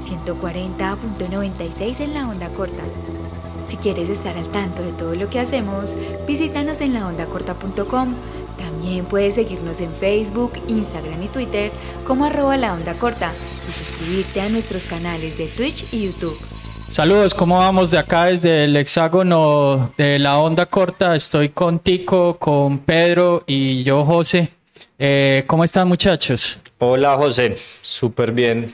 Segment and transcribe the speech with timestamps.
[0.00, 2.82] 140.96 en la onda corta.
[3.68, 5.90] Si quieres estar al tanto de todo lo que hacemos,
[6.26, 8.14] visítanos en laondacorta.com.
[8.58, 11.70] También puedes seguirnos en Facebook, Instagram y Twitter
[12.06, 13.32] como arroba la onda corta
[13.68, 16.36] y suscribirte a nuestros canales de Twitch y YouTube.
[16.88, 21.14] Saludos, ¿cómo vamos de acá desde el hexágono de la onda corta?
[21.14, 24.50] Estoy con Tico, con Pedro y yo, José.
[24.98, 26.58] Eh, ¿Cómo están muchachos?
[26.78, 28.66] Hola José, súper bien.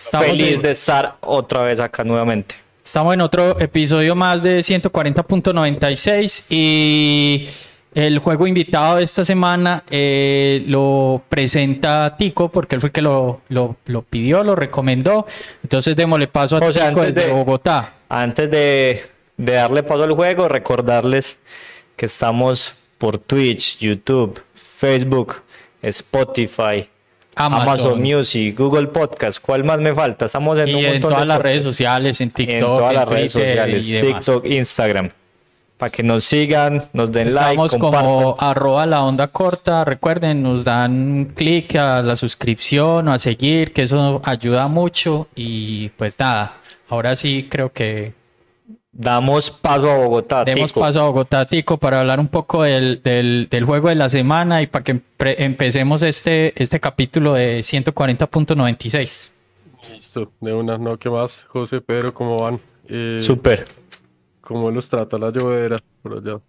[0.00, 2.54] Estamos Feliz en- de estar otra vez acá nuevamente.
[2.82, 7.46] Estamos en otro episodio más de 140.96 y
[7.94, 13.02] el juego invitado de esta semana eh, lo presenta Tico porque él fue el que
[13.02, 15.26] lo, lo, lo pidió, lo recomendó.
[15.62, 17.94] Entonces démosle paso a Tico desde de- Bogotá.
[18.08, 19.02] Antes de,
[19.36, 21.36] de darle paso al juego, recordarles
[21.96, 25.42] que estamos por Twitch, YouTube, Facebook,
[25.82, 26.88] Spotify,
[27.36, 27.68] Amazon.
[27.68, 29.40] Amazon, Music, Google Podcast.
[29.40, 30.24] ¿Cuál más me falta?
[30.26, 31.52] Estamos en Y un en montón todas de las podcasts.
[31.54, 33.48] redes sociales, en TikTok, en todas las en redes Twitter
[33.80, 33.86] sociales.
[34.14, 35.10] TikTok, Instagram.
[35.78, 38.10] Para que nos sigan, nos den Estamos like, compartan.
[38.10, 39.82] como arroba la onda corta.
[39.86, 45.28] Recuerden, nos dan clic a la suscripción o a seguir, que eso ayuda mucho.
[45.34, 46.52] Y pues nada,
[46.90, 48.12] ahora sí creo que
[48.92, 50.44] Damos paso a Bogotá.
[50.44, 50.80] demos Tico.
[50.80, 54.62] paso a Bogotá, Tico, para hablar un poco del, del, del juego de la semana
[54.62, 59.28] y para que empecemos este, este capítulo de 140.96.
[59.92, 61.44] Listo, de una, no, ¿qué más?
[61.44, 62.60] José, Pedro, ¿cómo van?
[62.88, 63.64] Eh, Súper.
[64.40, 66.40] ¿Cómo los trata la llovedera por allá?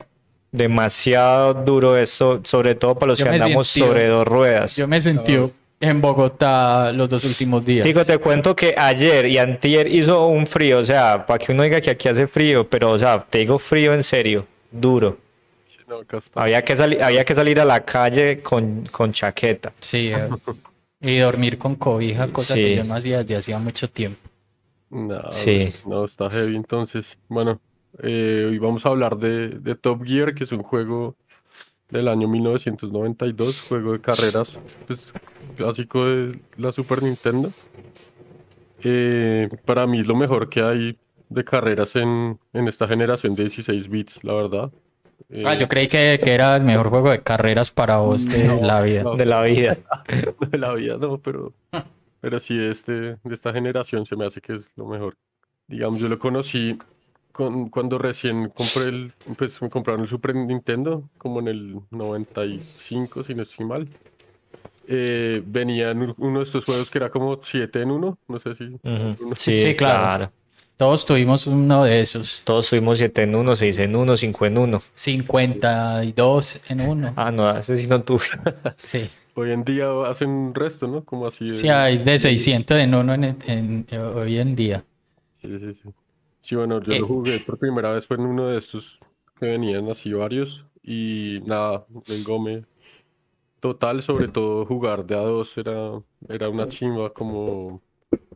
[0.52, 4.76] Demasiado duro eso, sobre todo para los Yo que andamos sobre dos ruedas.
[4.76, 5.38] Yo me sentí
[5.82, 7.86] en Bogotá los dos últimos días.
[7.86, 11.64] Tico, te cuento que ayer y antier hizo un frío, o sea, para que uno
[11.64, 15.18] diga que aquí hace frío, pero, o sea, te digo frío en serio, duro.
[15.88, 16.00] No.
[16.36, 19.74] Había que, salir había que salir a la calle con, con chaqueta.
[19.82, 20.30] Sí, eh,
[21.02, 22.62] y dormir con cobija, cosa Sí.
[22.62, 24.20] que yo no hacía desde hacía mucho tiempo.
[24.90, 25.70] Nada, Sí.
[25.86, 27.18] No, está heavy entonces.
[27.28, 27.60] Bueno,
[28.04, 31.16] eh, hoy vamos a hablar de, de Top Gear, que es un juego
[31.90, 35.12] del año 1992, juego de carreras, pues
[35.66, 37.50] clásico de la Super Nintendo.
[38.84, 40.98] Eh, para mí es lo mejor que hay
[41.30, 44.72] de carreras en, en esta generación de 16 bits, la verdad.
[45.30, 48.48] Eh, Ah, yo creí que, que era el mejor juego de carreras para vos de
[48.48, 49.04] No, la vida.
[49.04, 49.16] no.
[49.16, 49.78] De la vida.
[50.52, 51.54] de la vida, no, pero,
[52.20, 52.92] pero sí, este,
[53.24, 55.16] de esta generación se me hace que es lo mejor.
[55.68, 56.78] Digamos, yo lo conocí
[57.32, 63.24] con, cuando recién compré el, pues me compraron el Super Nintendo, como en el 95,
[63.24, 63.88] si no estoy mal.
[64.88, 68.56] Eh, venía en uno de estos juegos que era como 7 en 1, no sé
[68.56, 68.64] si...
[68.66, 69.16] Ujú.
[69.26, 70.00] uno- Sí, Sí, claro.
[70.00, 70.32] claro.
[70.78, 72.42] Todos tuvimos uno de esos.
[72.44, 74.82] Todos fuimos 7 en 1, 6 en 1, 5 en 1.
[74.96, 77.14] 52 en uno.
[77.16, 78.24] Ah, no, ese sí no tuve.
[78.76, 79.10] Sí.
[79.34, 81.04] Hoy en día hacen un resto, ¿no?
[81.06, 84.84] Como así de- Sí, hay de 600 en uno en, en- hoy en día.
[85.42, 85.90] Sí, sí, sí.
[86.42, 87.00] Sí, bueno, yo Eh.
[87.00, 89.00] lo jugué por primera vez, fue en uno de estos
[89.40, 92.64] que venían así varios y nada, me engome
[93.62, 97.82] total, sobre todo jugar de a dos era, era una chimba como,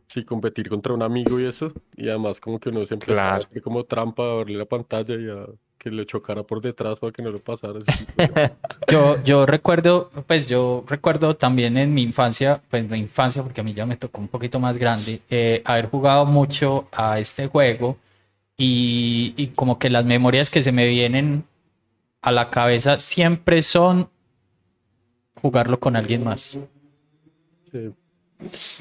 [0.08, 3.46] sí, competir contra un amigo y eso, y además como que uno se a Claro.
[3.48, 5.46] hacer como trampa a verle la pantalla y a
[5.78, 7.80] que le chocara por detrás para que no lo pasara.
[7.80, 8.06] así.
[8.88, 13.64] Yo, yo recuerdo, pues yo recuerdo también en mi infancia, pues mi infancia, porque a
[13.64, 17.96] mí ya me tocó un poquito más grande, eh, haber jugado mucho a este juego
[18.56, 21.44] y, y como que las memorias que se me vienen
[22.22, 24.08] a la cabeza siempre son
[25.40, 26.58] jugarlo con alguien más.
[27.70, 27.92] Sí.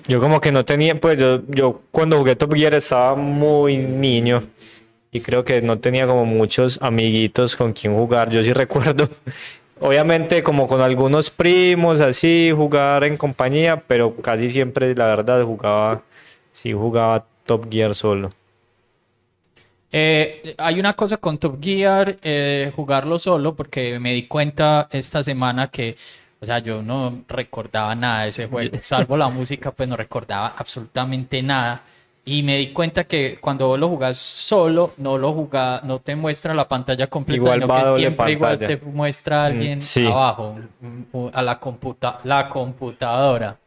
[0.08, 4.44] Yo como que no tenía, pues yo, yo cuando jugué Top Gear estaba muy niño
[5.12, 8.30] y creo que no tenía como muchos amiguitos con quien jugar.
[8.30, 9.08] Yo sí recuerdo,
[9.80, 16.02] obviamente como con algunos primos así, jugar en compañía, pero casi siempre la verdad jugaba,
[16.52, 18.32] sí jugaba Top Gear solo.
[19.98, 25.24] Eh, hay una cosa con Top Gear, eh, jugarlo solo, porque me di cuenta esta
[25.24, 25.96] semana que,
[26.40, 30.54] o sea, yo no recordaba nada de ese juego, salvo la música, pues no recordaba
[30.58, 31.82] absolutamente nada.
[32.28, 36.16] Y me di cuenta que cuando vos lo jugás solo, no lo jugás, no te
[36.16, 40.08] muestra la pantalla completa, Igual sino que siempre igual te muestra a alguien Mm, sí.
[40.08, 40.56] abajo,
[41.34, 43.58] a la computa la computadora.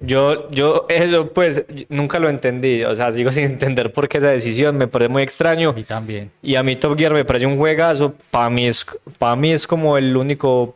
[0.00, 4.28] Yo, yo eso pues nunca lo entendí, o sea, sigo sin entender por qué esa
[4.28, 5.70] decisión, me parece muy extraño.
[5.70, 6.30] A mí también.
[6.42, 8.14] Y a mí Top Gear me parece un juegazo.
[8.30, 8.84] Para mí es,
[9.18, 10.74] para mí es como el único,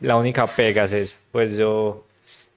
[0.00, 1.16] la única pega es.
[1.30, 2.06] Pues yo,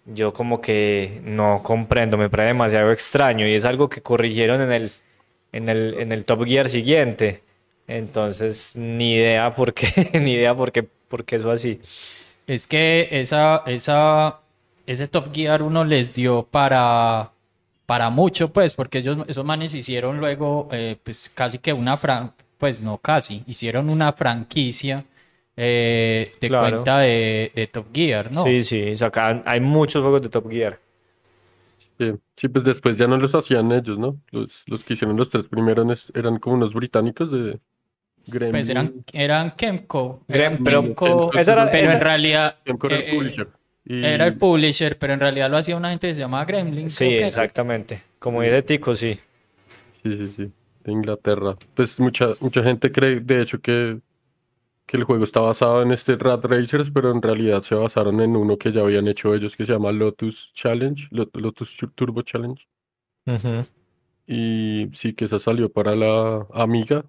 [0.05, 4.71] yo como que no comprendo, me parece demasiado extraño y es algo que corrigieron en
[4.71, 4.91] el,
[5.51, 7.43] en el, en el Top Gear siguiente.
[7.87, 11.79] Entonces, ni idea por qué, ni idea por qué, por qué eso así.
[12.47, 14.39] Es que esa, esa,
[14.85, 17.31] ese Top Gear uno les dio para,
[17.85, 22.33] para mucho, pues, porque ellos, esos manes hicieron luego, eh, pues, casi que una fran,
[22.57, 25.05] pues, no casi, hicieron una franquicia
[25.57, 26.69] eh, de Claro.
[26.77, 28.43] cuenta de, de Top Gear, ¿no?
[28.43, 30.79] Sí, sí, o sea, acá hay muchos juegos de Top Gear.
[31.97, 34.17] Sí, sí, pues después ya no los hacían ellos, ¿no?
[34.31, 37.59] Los, los que hicieron los tres primeros eran como unos británicos de
[38.27, 38.51] Gremlin.
[38.51, 42.97] Pues eran, eran Kemco, Grem- eran pero- Kemco, esa era- pero en realidad Kemco era
[42.97, 43.47] el eh, eh, publisher.
[43.85, 46.89] Y- era el publisher, pero en realidad lo hacía una gente que se llamaba Gremlin.
[46.89, 48.01] Sí, exactamente.
[48.19, 49.17] Como dice Tico, sí.
[50.03, 50.51] Sí, sí, sí,
[50.83, 51.53] de Inglaterra.
[51.75, 53.99] Pues mucha, mucha gente cree, de hecho, que,
[54.85, 58.35] que el juego está basado en este Rat Racers, pero en realidad se basaron en
[58.35, 62.21] uno que ya habían hecho ellos que se llama Lotus Challenge, Lot- Lotus Tur- Turbo
[62.21, 62.63] Challenge.
[64.27, 67.05] Y sí, que esa salió para la Amiga.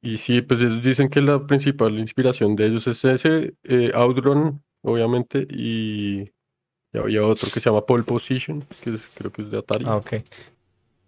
[0.00, 4.62] Y sí, pues ellos dicen que la principal inspiración de ellos es ese, eh, Outrun,
[4.82, 6.22] obviamente, y,
[6.92, 9.84] y había otro que se llama Pole Position, que es- creo que es de Atari.
[9.86, 10.14] Ah, ok.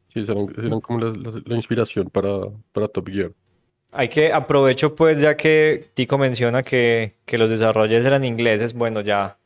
[0.08, 2.30] Sí, eran, eran como la, la- la inspiración para,
[2.72, 3.32] para Top Gear.
[3.96, 9.00] Hay que, aprovecho pues ya que Tico menciona que, que los desarrolladores eran ingleses, bueno,
[9.02, 9.38] ya,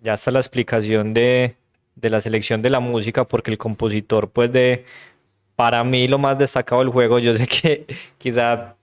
[0.00, 1.56] ya está la explicación de,
[1.96, 4.84] de la selección de la música, porque el compositor pues de,
[5.56, 7.86] para mí lo más destacado del juego, yo sé que
[8.18, 8.76] quizá,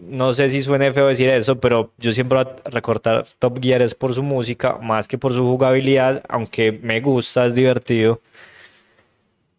[0.00, 3.82] no sé si suene feo decir eso, pero yo siempre voy a recortar Top Gear
[3.82, 8.22] es por su música, más que por su jugabilidad, aunque me gusta, es divertido.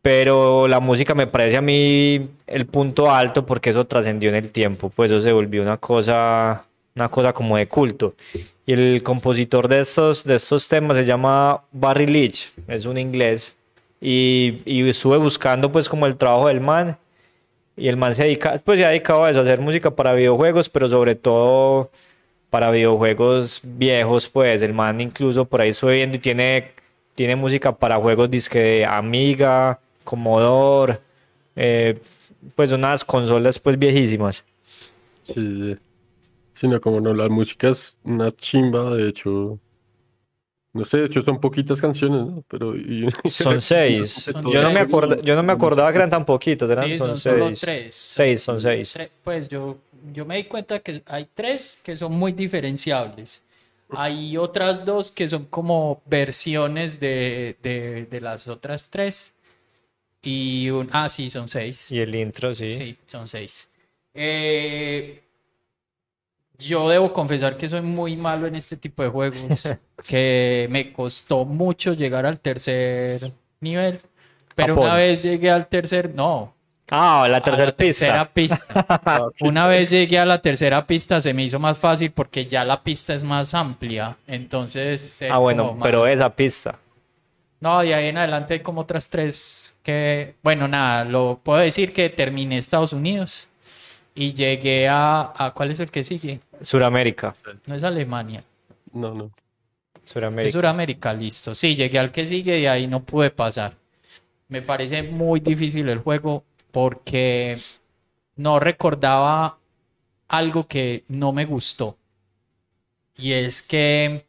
[0.06, 4.52] Pero la música me parece a mí el punto alto porque eso trascendió en el
[4.52, 6.64] tiempo, pues eso se volvió una cosa,
[6.94, 8.14] una cosa como de culto.
[8.68, 13.56] Y el compositor de estos, de estos temas se llama Barry Leach, es un inglés.
[14.00, 17.00] Y, y estuve buscando pues como el trabajo del man.
[17.76, 20.14] Y el man se dedica, pues se ha dedicado a eso, a hacer música para
[20.14, 21.90] videojuegos, pero sobre todo
[22.52, 26.74] para videojuegos viejos, pues el man incluso por ahí estoy viendo y tiene,
[27.16, 31.02] tiene música para juegos disque de Amiga, Commodore,
[31.58, 32.00] eh,
[32.56, 34.46] pues unas consolas pues viejísimas.
[35.24, 35.76] Sí,
[36.54, 39.60] sí, no, como no, la música es una chimba, de hecho.
[40.74, 42.44] No sé, de hecho son poquitas canciones, ¿no?
[42.50, 44.12] Pero y- Son seis.
[44.34, 44.92] Son Yo no me seis.
[44.92, 47.60] acorda- yo no me acordaba que eran tan poquitos, eran Sí, son, son solo seis.
[47.62, 47.96] tres.
[47.96, 48.98] Seis, son seis.
[49.24, 49.78] Pues yo,
[50.14, 53.42] yo me di cuenta que hay tres que son muy diferenciables.
[53.90, 59.32] Hay otras dos que son como versiones de, de, de las otras tres.
[60.26, 61.92] Y un, ah, sí, son seis.
[61.92, 62.72] Y el intro, sí.
[62.72, 63.70] Sí, son seis.
[64.14, 65.22] Eh,
[66.58, 69.64] yo debo confesar que soy muy malo en este tipo de juegos,
[70.08, 74.02] que me costó mucho llegar al tercer nivel,
[74.56, 76.54] pero una vez llegué al tercer, no,
[76.92, 79.32] Ah, la a tercera la tercera pista.
[79.42, 82.84] Una vez llegué a la tercera pista se me hizo más fácil porque ya la
[82.84, 86.78] pista es más amplia, entonces es Ah, bueno, pero más- esa pista.
[87.60, 91.94] no, de ahí en adelante hay como otras tres que, bueno, nada, lo puedo decir
[91.94, 93.48] que terminé Estados Unidos
[94.16, 96.40] y llegué a, a ¿cuál es el que sigue?
[96.62, 97.36] Suramérica.
[97.68, 98.44] No es Alemania,
[98.94, 99.32] No, no.
[100.04, 100.52] es Suramérica.
[100.52, 101.54] Suramérica, listo.
[101.56, 103.76] Sí, llegué al que sigue y ahí no pude pasar.
[104.48, 107.58] Me parece muy difícil el juego porque
[108.38, 109.58] no recordaba
[110.28, 111.98] algo que no me gustó.
[113.18, 114.26] Y es que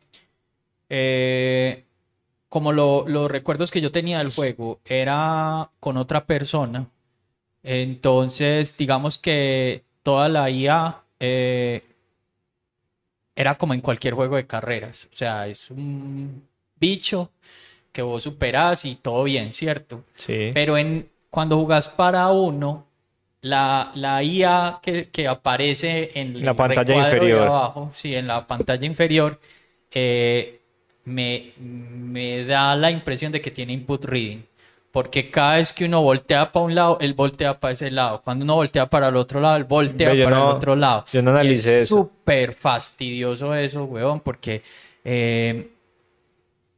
[0.89, 1.85] eh,
[2.49, 6.89] como lo- los recuerdos que yo tenía del juego era con otra persona,
[7.63, 11.85] entonces digamos que toda la IA eh,
[13.35, 15.09] era como en cualquier juego de carreras.
[15.13, 16.49] O sea, es un
[16.79, 17.31] bicho
[17.93, 20.05] que vos superás y todo bien, ¿cierto?
[20.15, 20.53] Sí.
[20.55, 22.87] Pero en, cuando jugás para uno,
[23.43, 27.49] la, la IA que, que aparece en La pantalla de inferior.
[27.49, 29.41] abajo, sí, en la pantalla inferior,
[29.91, 30.61] eh,
[31.07, 34.43] me, me da la impresión de que tiene input reading.
[34.91, 38.23] Porque cada vez que uno voltea para un lado, él voltea para ese lado.
[38.23, 41.05] Cuando uno voltea para el otro lado, él voltea para no- el otro lado.
[41.13, 41.97] yo no analicé es eso.
[41.97, 44.63] súper fastidioso eso, weón, porque
[45.05, 45.71] eh,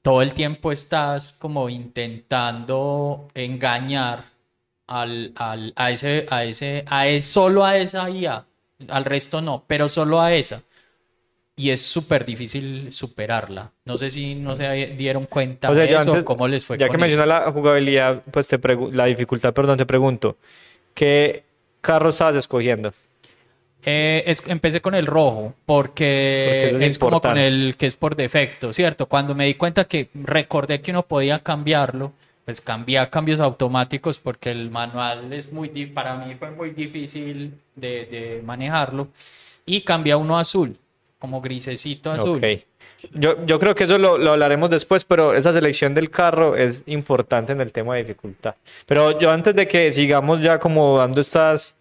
[0.03, 4.25] todo el tiempo estás como intentando engañar
[4.87, 8.47] al, al- a ese, a ese, a es- solo a esa IA,
[8.89, 10.63] al resto no, pero solo a esa.
[11.59, 13.73] Y es súper difícil superarla.
[13.85, 16.79] No sé si no se dieron cuenta O sea, de eso, antes, cómo les fue
[16.79, 18.59] ya con que mencionas la jugabilidad, pues te
[18.93, 20.37] la dificultad, perdón, te pregunto,
[20.95, 21.45] ¿qué
[21.81, 22.93] carro estabas escogiendo?
[23.85, 27.97] Eh, es- empecé con el rojo porque, Porque es es, como con el que es
[27.97, 29.07] por defecto, ¿cierto?
[29.07, 32.13] Cuando me di cuenta que recordé que uno podía cambiarlo,
[32.45, 37.55] pues cambié a cambios automáticos porque el manual es muy, para mí fue muy difícil
[37.77, 39.09] de, de manejarlo
[39.65, 40.77] y cambié a uno azul,
[41.19, 42.39] como grisecito azul.
[42.39, 42.45] Ok.
[43.13, 46.83] Yo, yo creo que eso lo, lo hablaremos después, pero esa selección del carro es
[46.87, 48.55] importante en el tema de dificultad.
[48.87, 51.77] Pero yo antes de que sigamos ya como dando estas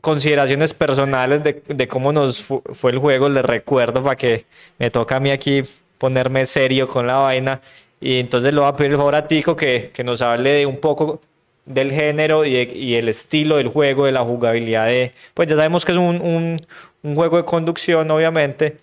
[0.00, 4.46] consideraciones personales de, de cómo nos fu- fue el juego, les recuerdo para que
[4.78, 5.62] me toca a mí aquí
[5.98, 7.60] ponerme serio con la vaina.
[8.00, 10.78] Y entonces le voy a pedir favor a Tico que, que nos hable de un
[10.78, 11.20] poco
[11.66, 15.12] del género y, el estilo del juego, de la jugabilidad de...
[15.34, 16.60] Pues ya sabemos que es un,
[17.02, 18.78] un, juego de conducción, obviamente,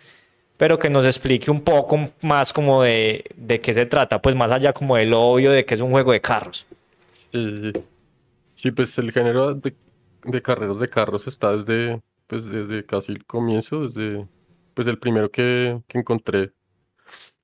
[0.57, 4.51] pero que nos explique un poco más como de, de qué se trata, pues más
[4.51, 6.65] allá como del obvio de que es un juego de carros.
[7.31, 9.73] Sí, pues el género de,
[10.25, 14.27] de carreras de carros está desde, pues desde casi el comienzo, desde
[14.73, 16.51] pues el primero que, que encontré,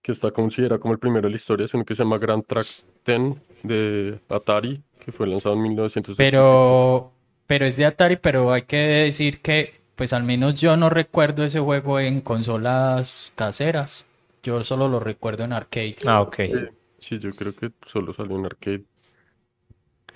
[0.01, 2.45] que está considerado como el primero de la historia, es uno que se llama Grand
[2.45, 2.67] Track
[3.05, 6.17] 10 de Atari, que fue lanzado en 1970.
[6.17, 7.11] Pero,
[7.47, 11.43] pero es de Atari, pero hay que decir que, pues al menos yo no recuerdo
[11.43, 14.05] ese juego en consolas caseras.
[14.43, 16.07] Yo solo lo recuerdo en arcades.
[16.07, 16.35] Ah, ok.
[16.35, 16.53] Sí,
[16.99, 18.83] sí, yo creo que solo salió en arcade.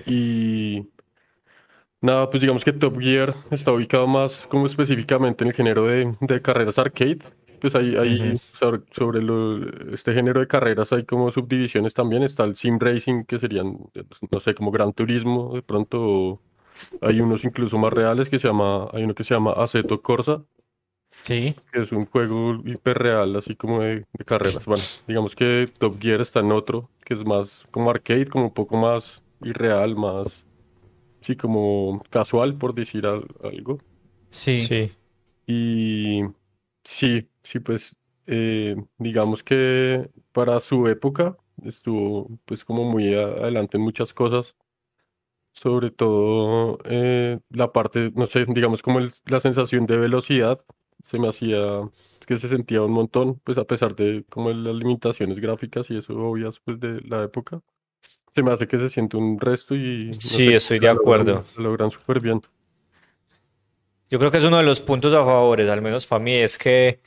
[0.06, 0.88] Y
[2.02, 6.14] nada, pues digamos que Top Gear está ubicado más como específicamente en el género de,
[6.20, 7.20] de carreras arcade.
[7.64, 12.22] Pues ahí, ahí sobre, sobre lo- este género de carreras hay como subdivisiones también.
[12.22, 16.42] Está el Sim Racing, que serían, eh, no sé, como Gran Turismo, de pronto.
[17.00, 20.44] Hay unos incluso más reales que se llama, hay uno que se llama Assetto Corsa,
[21.22, 21.56] Sí.
[21.72, 24.66] que es un juego hiperreal, así como de, de carreras.
[24.66, 28.54] Bueno, digamos que Top Gear está en otro, que es más como arcade, como un
[28.54, 30.44] poco más irreal, más,
[31.22, 33.80] sí, como casual, por decir al- algo.
[34.32, 34.58] Sí.
[34.60, 34.92] Sí.
[35.48, 36.24] Y
[36.84, 37.96] sí, sí, pues,
[38.28, 44.56] eh, digamos que para su época estuvo, pues, como muy adelante en muchas cosas.
[45.54, 50.60] Sobre todo eh, la parte, no sé, digamos como el- la sensación de velocidad
[51.04, 51.82] se me hacía,
[52.20, 55.98] es que se sentía un montón, pues a pesar de como las limitaciones gráficas y
[55.98, 57.62] eso obvias pues de la época,
[58.34, 60.94] se me hace que se siente un resto y no Sí, sé, estoy de lo
[60.96, 61.44] logran- acuerdo.
[61.58, 62.42] lo logran súper bien.
[64.10, 66.58] Yo creo que es uno de los puntos a favores, al menos para mí, es
[66.58, 67.00] que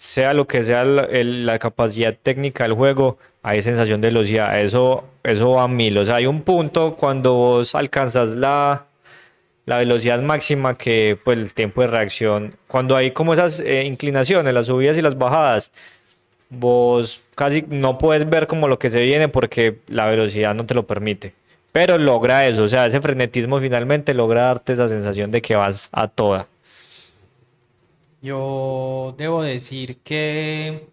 [0.00, 4.58] sea lo que sea la, capacidad técnica del juego, hay sensación de velocidad.
[4.58, 5.98] Eso, eso va a mil.
[5.98, 8.86] O sea, hay un punto cuando vos alcanzas la,
[9.66, 14.54] la velocidad máxima que pues el tiempo de reacción, cuando hay como esas eh, inclinaciones,
[14.54, 15.70] las subidas y las bajadas,
[16.48, 20.72] vos casi no puedes ver como lo que se viene porque la velocidad no te
[20.72, 21.34] lo permite.
[21.72, 25.90] Pero logra eso, o sea, ese frenetismo finalmente logra darte esa sensación de que vas
[25.92, 26.46] a toda.
[28.22, 30.88] Yo debo decir que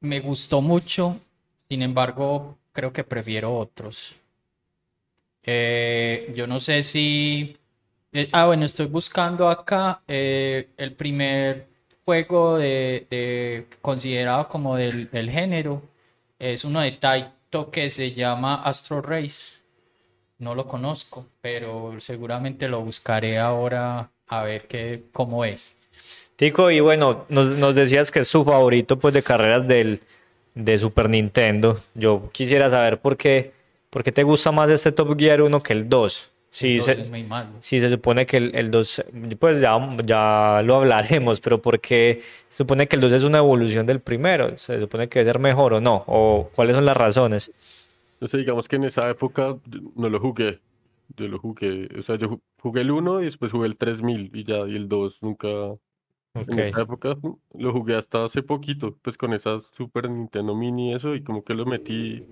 [0.00, 1.18] me gustó mucho,
[1.70, 4.14] sin embargo, creo que prefiero otros.
[5.44, 7.56] Eh, yo no sé si...
[8.12, 11.68] eh, ah, bueno, estoy buscando acá eh, el primer
[12.04, 15.82] juego de, de- considerado como del, del género.
[16.38, 19.56] Es uno de Taito que se llama Astro Race.
[20.38, 25.76] No lo conozco, pero seguramente lo buscaré ahora a ver qué, cómo es.
[26.36, 30.00] Tico, y bueno, nos, nos decías que es su favorito pues de carreras del,
[30.54, 31.78] de Super Nintendo.
[31.94, 33.52] Yo quisiera saber por qué,
[33.90, 36.30] por qué te gusta más este Top Gear 1 que el 2.
[36.50, 37.50] Sí, Entonces se, es muy malo.
[37.60, 39.04] sí, se supone que el, el 2,
[39.38, 43.38] pues ya, ya lo hablaremos, pero ¿por qué se supone que el 2 es una
[43.38, 44.56] evolución del primero?
[44.58, 46.04] ¿Se supone que debe ser mejor o no?
[46.06, 47.50] ¿O cuáles son las razones?
[48.20, 49.56] No sé, digamos que en esa época
[49.96, 50.60] no lo jugué.
[51.16, 54.44] Yo lo jugué, o sea, yo jugué el 1 y después jugué el 3000 y
[54.44, 55.48] ya, y el 2 nunca,
[56.46, 56.58] en Ok.
[56.60, 57.16] esa época
[57.54, 61.44] lo jugué hasta hace poquito, pues con esa Super Nintendo Mini y eso, y como
[61.44, 62.24] que lo metí,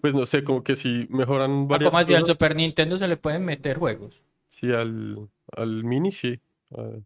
[0.00, 2.26] pues no sé, como que sí mejoran Ah, varias ¿cómo así al.
[2.26, 4.22] Super Nintendo se le pueden meter juegos?
[4.46, 6.38] Sí, al, al Mini sí.
[6.76, 7.00] ah,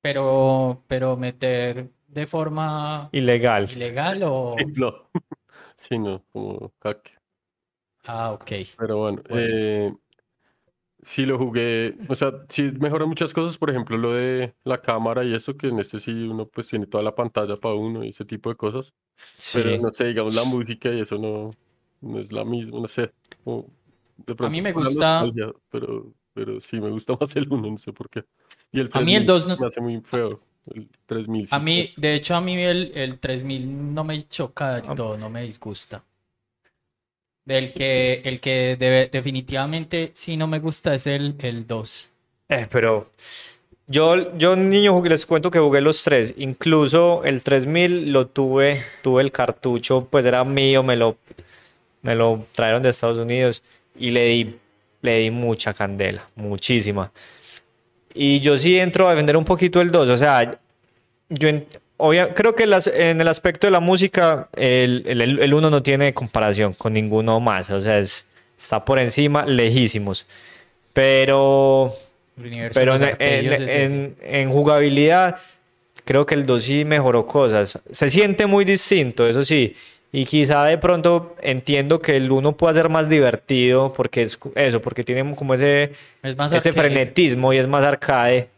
[0.00, 3.68] Pero, pero meter de forma Ilegal.
[3.68, 4.56] ilegal o...
[4.56, 5.10] sí, no.
[5.76, 7.20] Sí, no, como hack.
[8.04, 8.52] Ah, ok.
[8.76, 9.48] Pero bueno, Bueno.
[9.48, 9.92] eh,
[11.02, 15.24] sí lo jugué, o sea, sí mejoran muchas cosas, por ejemplo, lo de la cámara
[15.24, 18.08] y eso, que en este sí uno pues tiene toda la pantalla para uno y
[18.10, 18.92] ese tipo de cosas,
[19.54, 19.78] pero Sí.
[19.80, 21.50] no sé, digamos, la música y eso no,
[22.00, 23.12] no es la misma, no sé,
[23.44, 23.66] como
[24.16, 25.24] de pronto mí me gusta-
[25.70, 28.24] pero, pero sí me gusta más el uno, no sé por qué.
[28.72, 30.40] Y el A mí el 3000 dos no- me hace muy feo,
[30.74, 34.74] el 3000 sí A mí, de hecho, a mí el, el 3000 no me choca
[34.74, 34.94] del Ah.
[34.94, 36.04] todo, no me disgusta.
[37.48, 38.76] Del que, el que
[39.10, 42.10] definitivamente sí no me gusta es el, el 2.
[42.50, 43.10] Eh, pero
[43.86, 49.22] yo, yo niño les cuento que jugué los tres, incluso el 3000 lo tuve, tuve
[49.22, 51.16] el cartucho, pues era mío, me lo,
[52.02, 53.62] me lo trajeron de Estados Unidos
[53.98, 54.56] y le di,
[55.00, 57.10] le di mucha candela, muchísima.
[58.12, 60.60] Y yo sí entro a defender un poquito el 2, o sea,
[61.30, 61.48] yo
[61.98, 65.82] obvia- creo que las- en el aspecto de la música, el, el, el uno no
[65.82, 67.68] tiene comparación con ninguno más.
[67.70, 68.26] O sea, es,
[68.58, 70.26] está por encima, lejísimos.
[70.92, 71.94] Pero,
[72.74, 75.36] pero en, en- en- en jugabilidad,
[76.04, 77.78] creo que el 2 sí mejoró cosas.
[77.90, 79.76] Se siente muy distinto, eso sí.
[80.10, 84.80] Y quizá de pronto entiendo que el 1 pueda ser más divertido porque es eso,
[84.80, 88.48] porque tiene como ese, Es ese frenetismo y es más arcade.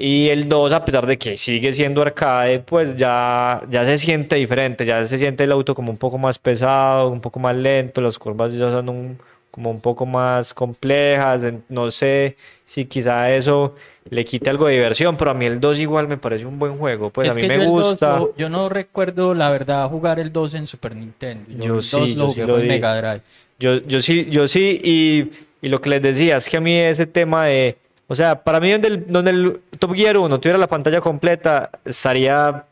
[0.00, 4.36] Y el 2, a pesar de que sigue siendo arcade, pues ya, ya se siente
[4.36, 8.00] diferente, ya se siente el auto como un poco más pesado, un poco más lento,
[8.00, 9.18] las curvas ya son un-
[9.50, 13.74] como un poco más complejas, no sé si quizá eso
[14.08, 16.78] le quite algo de diversión, pero a mí el 2 igual me parece un buen
[16.78, 18.20] juego, pues Es a mí me yo el 2 gusta.
[18.36, 21.44] yo no recuerdo, la verdad, jugar el 2 en Super Nintendo.
[21.58, 22.68] Yo, Yo el sí, 2 yo lo sí jugué lo fue en.
[22.68, 23.20] Mega Drive.
[23.58, 26.72] Yo, yo sí, yo sí, y, y lo que les decía es que a mí
[26.76, 27.76] ese tema de,
[28.08, 31.70] o sea, para mí donde el, donde el Top Gear 1 tuviera la pantalla completa,
[31.84, 32.64] estaría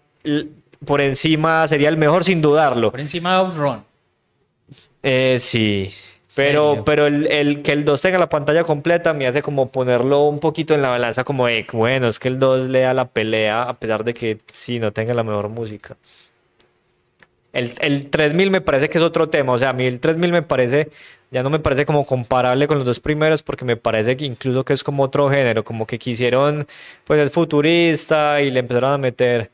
[0.85, 2.90] por encima, sería el mejor sin dudarlo.
[2.90, 3.85] Por encima de Outrun.
[5.02, 5.93] Eh, sí,
[6.35, 6.85] pero, ¿Serio?
[6.85, 10.40] pero el, el que el 2 tenga la pantalla completa me hace como ponerlo un
[10.40, 13.62] poquito en la balanza, como de, bueno, es que el 2 le da la pelea
[13.64, 15.97] a pesar de que sí, no tenga la mejor música.
[17.57, 20.31] El, el 3000 me parece que es otro tema, o sea, a mí el 3000
[20.33, 20.89] me parece,
[21.31, 24.65] ya no me parece como comparable con los dos primeros porque me parece que incluso
[24.65, 26.67] que es como otro género, como que quisieron,
[27.05, 29.51] pues es futurista y le empezaron a meter,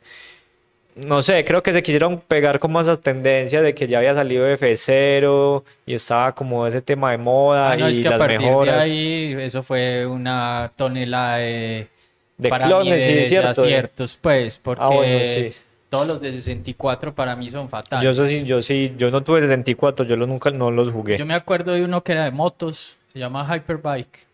[0.97, 4.47] no sé, creo que se quisieron pegar como esa tendencia de que ya había salido
[4.49, 8.21] F0 y estaba como ese tema de moda Ah, no, y es que a las
[8.21, 8.85] de mejoras.
[8.85, 11.87] ahí eso fue una tonelada de,
[12.37, 15.52] De clones, sí, de cierto, de- aciertos, pues, porque Ah, bueno, sí.
[15.92, 18.16] Todos los de 64 para mí son fatales.
[18.16, 21.18] Yo sí, yo sí, yo no tuve 64, yo lo, nunca no los jugué.
[21.18, 24.26] Yo me acuerdo de uno que era de motos, se llama Hyperbike.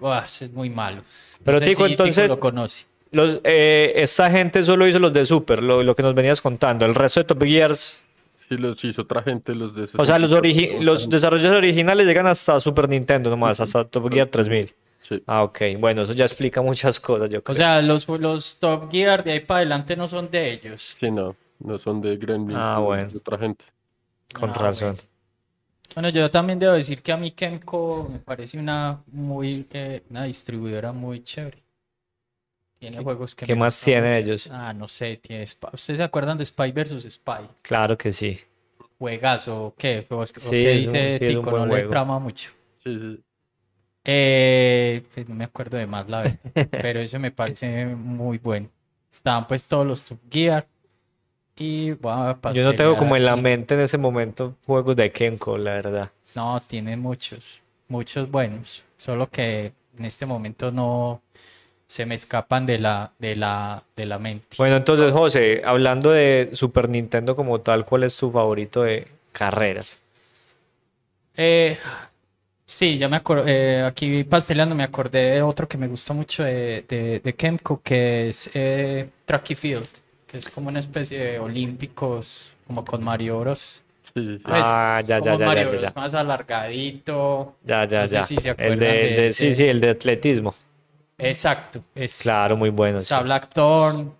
[0.00, 0.96] Buah, es muy malo.
[0.96, 1.02] No
[1.44, 2.86] Pero, sé Tico, si entonces- lo conoce.
[3.12, 6.84] Los, eh, esta gente solo hizo los de Super, lo, lo que nos venías contando.
[6.84, 8.02] El resto de Top Gears,
[8.34, 12.04] Sí, los hizo otra gente, los de o sea, los, 64, origi- los desarrolladores originales
[12.04, 14.74] llegan hasta Super Nintendo nomás, hasta Top Gear 3000.
[15.08, 15.22] Sí.
[15.26, 15.58] Ah, ok.
[15.78, 19.40] Bueno, eso ya explica muchas cosas, yo O sea, los, los Top Gear de ahí
[19.40, 20.94] para adelante no son de ellos.
[20.98, 23.08] Sí, no, no son de Gremlin, Ah, bueno.
[23.08, 23.64] de otra gente.
[24.34, 24.96] Con Ah, razón.
[25.94, 30.24] Bueno, yo también debo decir que a mí Kemco me parece una muy eh, una
[30.24, 31.62] distribuidora muy chévere.
[32.78, 34.32] Tiene juegos que ¿Qué me más tiene mucho.
[34.32, 34.48] ellos?
[34.50, 37.48] Ah, no sé, tiene Spy- ¿Ustedes se acuerdan de Spy versus Spy?
[37.62, 38.38] Claro que sí.
[38.98, 40.06] Juegazo, ¿o ¿qué?
[40.10, 41.50] ¿O es- o Sí, qué es un- dice sí, es un Tico?
[41.50, 41.90] buen No le juego.
[41.90, 42.50] trama mucho.
[42.84, 43.22] Sí, sí.
[44.08, 46.38] Eh, pues no me acuerdo de más, la verdad.
[46.70, 48.68] Pero eso me parece muy bueno.
[49.12, 50.66] Estaban pues todos los Top Gear.
[51.58, 55.58] Y a Yo no tengo como en la mente en ese momento juegos de Kenko,
[55.58, 56.10] la verdad.
[56.34, 58.84] No, tiene muchos, muchos buenos.
[58.98, 61.22] Solo que en este momento no
[61.88, 64.56] se me escapan de la, de la, de la mente.
[64.58, 69.98] Bueno, entonces, José, hablando de Super Nintendo como tal, ¿cuál es tu favorito de carreras?
[71.36, 71.78] Eh,
[72.66, 76.44] sí, ya me acordé, eh, aquí pasteleando me acordé de otro que me gusta mucho
[76.44, 79.88] de, de, de Kemco, que es eh, Track y Field,
[80.26, 83.82] que es como una especie de olímpicos, como con Mario Bros.
[84.02, 84.44] Sí, sí, sí.
[84.46, 85.96] Pues, Ah, es ya, ya, como ya, Mario ya, Bros ya.
[85.96, 87.56] más alargadito.
[87.64, 88.24] Ya, ya, No sé ya.
[88.24, 90.54] si se El de, de el de- sí, sí, el de atletismo.
[91.18, 92.98] Exacto, es Claro, muy bueno.
[92.98, 94.14] Está Blackthorn.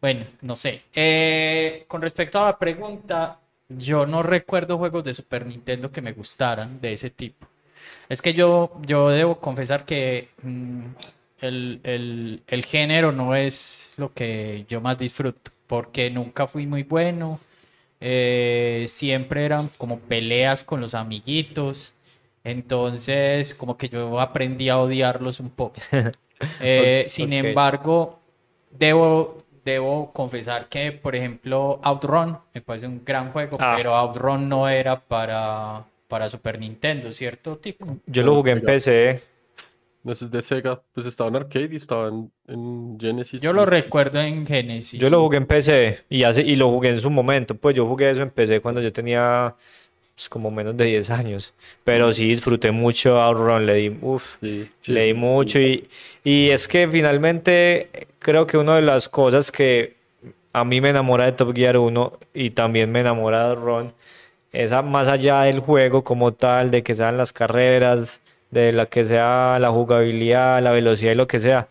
[0.00, 0.82] Bueno, no sé.
[0.94, 6.12] Eh, con respecto a la pregunta, yo no recuerdo juegos de Super Nintendo que me
[6.12, 7.46] gustaran de ese tipo.
[8.12, 10.80] Es que yo, yo debo confesar que mm,
[11.40, 16.82] el, el- el género no es lo que yo más disfruto, porque nunca fui muy
[16.82, 17.40] bueno.
[18.04, 21.94] eh, siempre eran como peleas con los amiguitos.
[22.44, 25.80] Entonces, como que yo aprendí a odiarlos un poco.
[26.60, 28.18] Eh, sin embargo,
[28.72, 33.74] debo, debo confesar que, por ejemplo, Outrun me parece un gran juego, Ah.
[33.76, 37.96] pero Outrun no era para, para Super Nintendo, ¿cierto, Tico?
[38.04, 39.22] Yo lo jugué en PC.
[40.04, 43.40] Ese es de Sega, pues estaba en arcade y estaba en, en Genesis.
[43.40, 45.00] Yo lo recuerdo en Genesis.
[45.00, 47.54] Yo lo jugué en PC y, hace, y lo jugué en su momento.
[47.54, 49.54] Pues yo jugué eso en PC cuando yo tenía
[50.14, 51.54] pues, como menos de 10 años.
[51.82, 55.14] Pero sí disfruté mucho Outrun, le di, uf, Sí, sí, leí sí.
[55.14, 55.88] mucho y,
[56.24, 59.96] y es que finalmente creo que una de las cosas que
[60.52, 63.94] a mí me enamora de Top Gear 1 y también me enamora de Ron
[64.52, 68.86] es a- más allá del juego como tal, de que sean las carreras, de la
[68.86, 71.68] que sea la jugabilidad, la velocidad y lo que sea,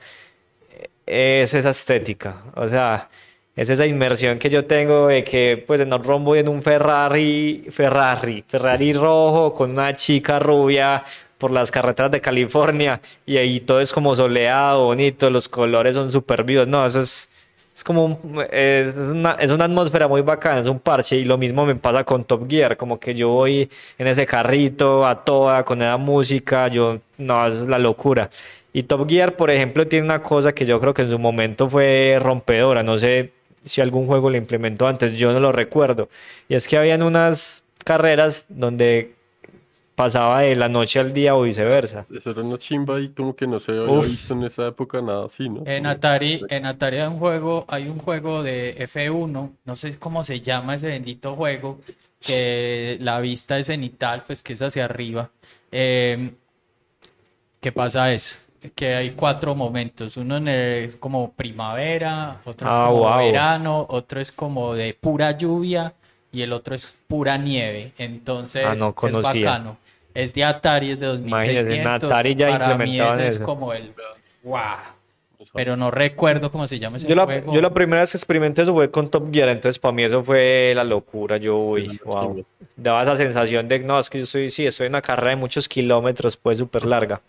[1.06, 2.38] es esa estética.
[2.56, 3.10] O sea,
[3.56, 7.66] es esa inmersión que yo tengo de que pues en Outrun voy en un Ferrari,
[7.70, 11.04] Ferrari, Ferrari rojo con una chica rubia
[11.38, 16.12] por las carreteras de California y ahí todo es como soleado, bonito, los colores son
[16.12, 16.68] súper vivos.
[16.68, 17.30] No, eso es,
[17.76, 18.20] es como
[18.52, 22.04] es una, es una atmósfera muy bacana, es un parche y lo mismo me pasa
[22.04, 26.68] con Top Gear, como que yo voy en ese carrito a toda con esa música,
[26.68, 28.30] yo no, es la locura.
[28.74, 31.70] Y Top Gear, por ejemplo, tiene una cosa que yo creo que en su momento
[31.70, 33.32] fue rompedora, no sé
[33.64, 36.10] si algún juego lo implementó antes, yo no lo recuerdo.
[36.50, 39.14] Y es que habían unas carreras donde
[39.96, 42.06] pasaba de la noche al día o viceversa.
[42.14, 44.08] Eso era una chimba y como que no se había Uf.
[44.08, 45.64] visto en esa época nada así, ¿no?
[45.66, 50.24] En Atari, en Atari hay un juego, hay un juego de F1, no sé cómo
[50.24, 51.80] se llama ese bendito juego,
[52.20, 55.30] que la vista es cenital, pues que es hacia arriba.
[55.72, 56.32] Eh,
[57.60, 58.36] ¿qué pasa eso?
[58.76, 63.18] Que hay cuatro momentos, uno en el- como primavera, otro es Ah, como wow.
[63.18, 65.94] verano, otro es como de pura lluvia
[66.32, 67.92] y el otro es pura nieve.
[67.98, 69.46] Entonces Ah, no es conocía.
[69.52, 69.78] bacano.
[70.14, 72.12] Es de Atari, es de Imagínese, en 2600.
[72.12, 73.46] Atari ya Para mí ese es eso.
[73.46, 73.94] como el
[74.44, 74.62] wow.
[75.54, 77.54] Pero no recuerdo cómo se llama ese Yo la, juego.
[77.54, 80.24] yo la primera vez que experimenté eso fue con Top Gear, entonces para mí eso
[80.24, 81.36] fue la locura.
[81.38, 82.46] Yo, uy, wow.
[82.78, 85.36] Daba esa sensación de, no, es que yo estoy, sí, estoy en una carrera de
[85.36, 87.20] muchos kilómetros, pues súper larga.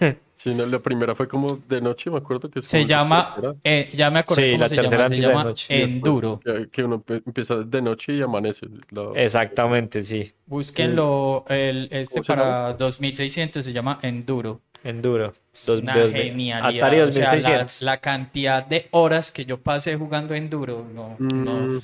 [0.42, 4.10] Sí, no, la primera fue como de noche, me acuerdo que Se llama, eh, ya
[4.10, 5.74] me acordé Sí, cómo la se tercera llama, se de llama noche.
[5.74, 6.40] después Enduro.
[6.72, 8.66] que, uno empieza de noche y amanece.
[8.90, 10.32] la- Exactamente, sí.
[10.46, 14.62] Búsquenlo, el, este ¿Cómo se para 2600 se llama Enduro.
[14.82, 15.34] Enduro.
[15.66, 16.86] Dos, Una dos- genialidad.
[16.86, 17.82] Atari o sea, la, 2600.
[17.82, 21.52] la cantidad de horas que yo pasé jugando Enduro, no, no.
[21.66, 21.80] Mm.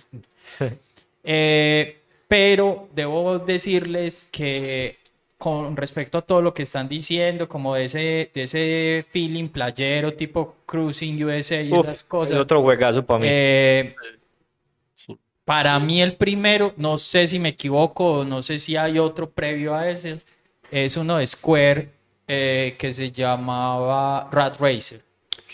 [1.28, 4.96] Eh, pero debo decirles que
[5.38, 10.14] con respecto a todo lo que están diciendo, como de ese, de ese feeling playero
[10.14, 13.26] tipo Cruising USA y Uf, esas es cosas, otro juegazo para mí.
[13.28, 13.94] eh,
[14.94, 15.18] Sí.
[15.44, 19.74] para mí el primero, no sé si me equivoco, no sé si hay otro previo
[19.74, 20.20] a ese,
[20.70, 21.90] es uno de Square
[22.28, 25.02] eh, que se llamaba Rat Racer.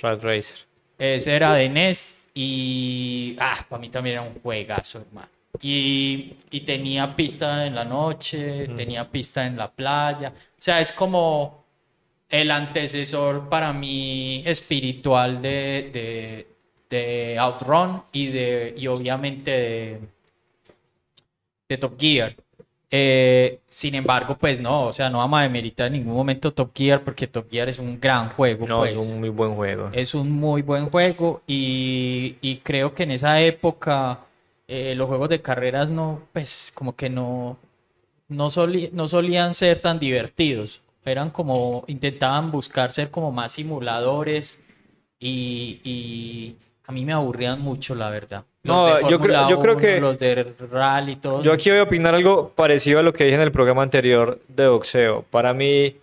[0.03, 0.67] Rat Racer.
[0.99, 5.29] Ese era de NES y ah, para mí también era un juegazo, hermano.
[5.61, 10.31] Y, y tenía pista en la noche, tenía pista en la playa.
[10.59, 11.65] O sea, es como
[12.31, 16.47] el antecesor para mí espiritual de, de,
[16.91, 20.01] de Outrun y de y obviamente de,
[21.69, 22.37] de Top Gear.
[22.95, 26.73] Eh, sin embargo, pues no, o sea, no vamos a demeritar en ningún momento Top
[26.75, 28.95] Gear porque Top Gear es un gran juego, No, pues.
[28.95, 29.89] es un muy buen juego.
[29.93, 34.21] Es un muy buen juego y, y creo que en esa época
[34.75, 37.59] eh, los juegos de carreras no, pues como que no,
[38.29, 40.81] no, soli- no solían ser tan divertidos.
[41.05, 44.59] Eran como, intentaban buscar ser como más simuladores
[45.19, 46.57] y, y
[46.87, 48.45] a mí me aburrían mucho, la verdad.
[48.63, 51.45] Los No, de yo creo- yo creo 1, que- Los de rally, todos.
[51.45, 54.41] Yo aquí voy a opinar algo parecido a lo que dije en el programa anterior
[54.49, 55.25] de boxeo.
[55.31, 55.97] Para mí,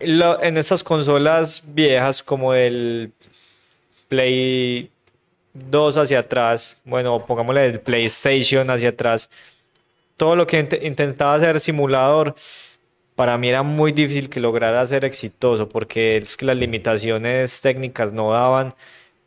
[0.00, 3.12] lo- en estas consolas viejas como el
[4.08, 4.90] Play
[5.70, 9.28] 2 hacia atrás, bueno, pongámosle el PlayStation hacia atrás,
[10.16, 12.34] todo lo que int- intentaba hacer simulador,
[13.16, 18.12] para mí era muy difícil que lograra ser exitoso porque es que las limitaciones técnicas
[18.12, 18.74] no daban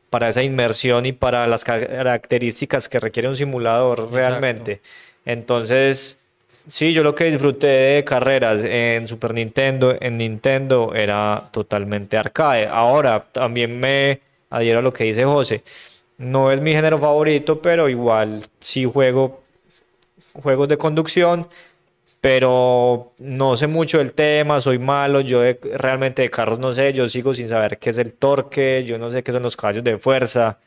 [0.09, 4.81] para esa inmersión y para las ca- características que requiere un simulador realmente.
[5.25, 6.17] Entonces,
[6.67, 12.67] sí, yo lo que disfruté de carreras en Super Nintendo, en Nintendo, era totalmente arcade.
[12.67, 14.19] Ahora, también me
[14.49, 15.63] adhiero a lo que dice José.
[16.17, 19.41] No es mi género favorito, pero igual sí juego
[20.33, 21.47] juegos de conducción,
[22.21, 26.93] pero no sé mucho del tema, soy malo, yo de- realmente de carros no sé,
[26.93, 29.83] yo sigo sin saber qué es el torque, yo no sé qué son los caballos
[29.83, 30.59] de fuerza.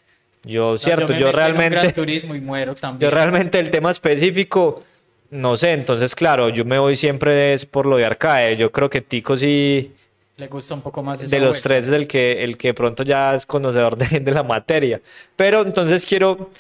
[0.45, 4.83] Yo, No, cierto, yo, realmente, Turismo y muero yo realmente el tema específico,
[5.31, 8.89] no sé, entonces claro, yo me voy siempre es por lo de arcade, yo creo
[8.91, 9.93] que Tico sí,
[10.39, 11.69] Le gusta un poco más esa de los vuelta.
[11.71, 15.01] tres es el que, el que pronto ya es conocedor de, de la materia.
[15.35, 16.51] Pero entonces quiero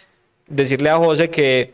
[0.46, 1.72] decirle a José que,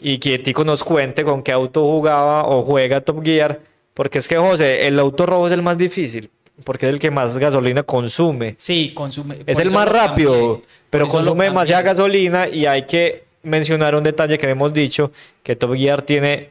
[0.00, 3.60] y que Tico nos cuente con qué auto jugaba o juega Top Gear,
[3.94, 6.30] porque es que José, el auto rojo es el más difícil,
[6.64, 8.56] porque es el que más gasolina consume.
[8.58, 9.38] Sí, consume.
[9.46, 14.36] Es el más rápido, cambié, pero consume demasiada gasolina y hay que mencionar un detalle
[14.36, 15.12] que hemos dicho,
[15.44, 16.48] que Top Gear tiene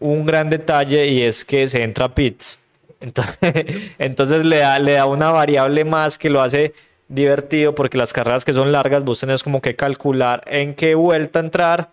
[0.00, 2.58] un gran detalle y es que se entra a pits.
[3.00, 3.66] Entonces,
[3.98, 6.74] entonces le da, le da una variable más que lo hace
[7.08, 11.38] divertido porque las carreras que son largas vos tenés como que calcular en qué vuelta
[11.38, 11.90] entrar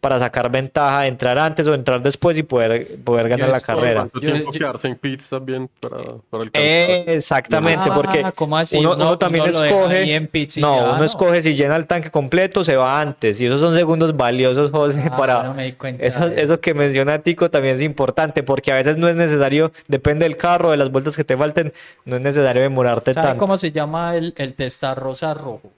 [0.00, 4.00] para sacar ventaja, entrar antes o entrar después y poder, poder ganar la carrera.
[4.02, 5.96] ¿Cuánto Yo- tiempo yo- quedarse en pits también para,
[6.30, 8.76] para el Eh, exactamente, Ah, porque ¿cómo así?
[8.78, 11.04] uno, también uno escoge, en pits no, ya, uno ¿no?
[11.04, 15.02] escoge si llena el tanque completo, se va antes, y esos son segundos valiosos, José,
[15.10, 18.70] Ah, para no me di cuenta eso, eso que menciona Tico también es importante, porque
[18.72, 21.72] a veces no es necesario, depende del carro, de las vueltas que te falten,
[22.04, 23.40] no es necesario demorarte ¿Sabe tanto.
[23.40, 25.72] cómo se llama el, el testarrosa rojo?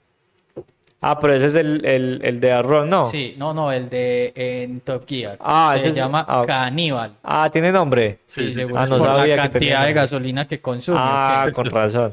[1.03, 3.05] Ah, pero ese es el, el, el de Arron, ¿no?
[3.05, 5.39] Sí, no, no, el de en Top Gear.
[5.41, 6.43] Ah, se ese es- llama ah.
[6.47, 7.13] Caníbal.
[7.23, 8.19] Ah, ¿tiene nombre?
[8.27, 9.93] Sí, sí, seguro Ah, es no por sabía la que tenía cantidad de nombre.
[10.03, 10.99] gasolina que consume.
[11.01, 12.13] Ah, con razón.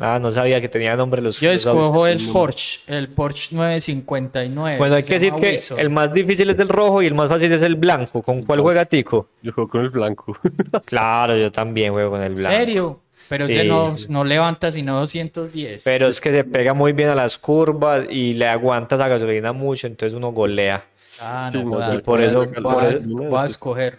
[0.00, 1.84] Ah, no sabía que tenía nombre los Yo los autos.
[1.84, 4.76] escojo el Porsche, el Porsche 959.
[4.76, 5.78] Bueno, hay que decir llama que Wilson.
[5.78, 8.20] el más difícil es el rojo y el más fácil es el blanco.
[8.20, 9.28] ¿Con cuál juega Tico?
[9.40, 10.36] Yo juego con el blanco.
[10.84, 12.56] Claro, yo también juego con el ¿En blanco.
[12.58, 13.00] serio?
[13.28, 13.52] Pero Sí.
[13.54, 15.82] ese no, no levanta sino 210.
[15.84, 19.52] Pero es que se pega muy bien a las curvas y le aguanta esa gasolina
[19.52, 20.84] mucho, entonces uno golea.
[21.22, 23.98] Ah, Sí, no, no, joda, y por eso- voy a- escoger.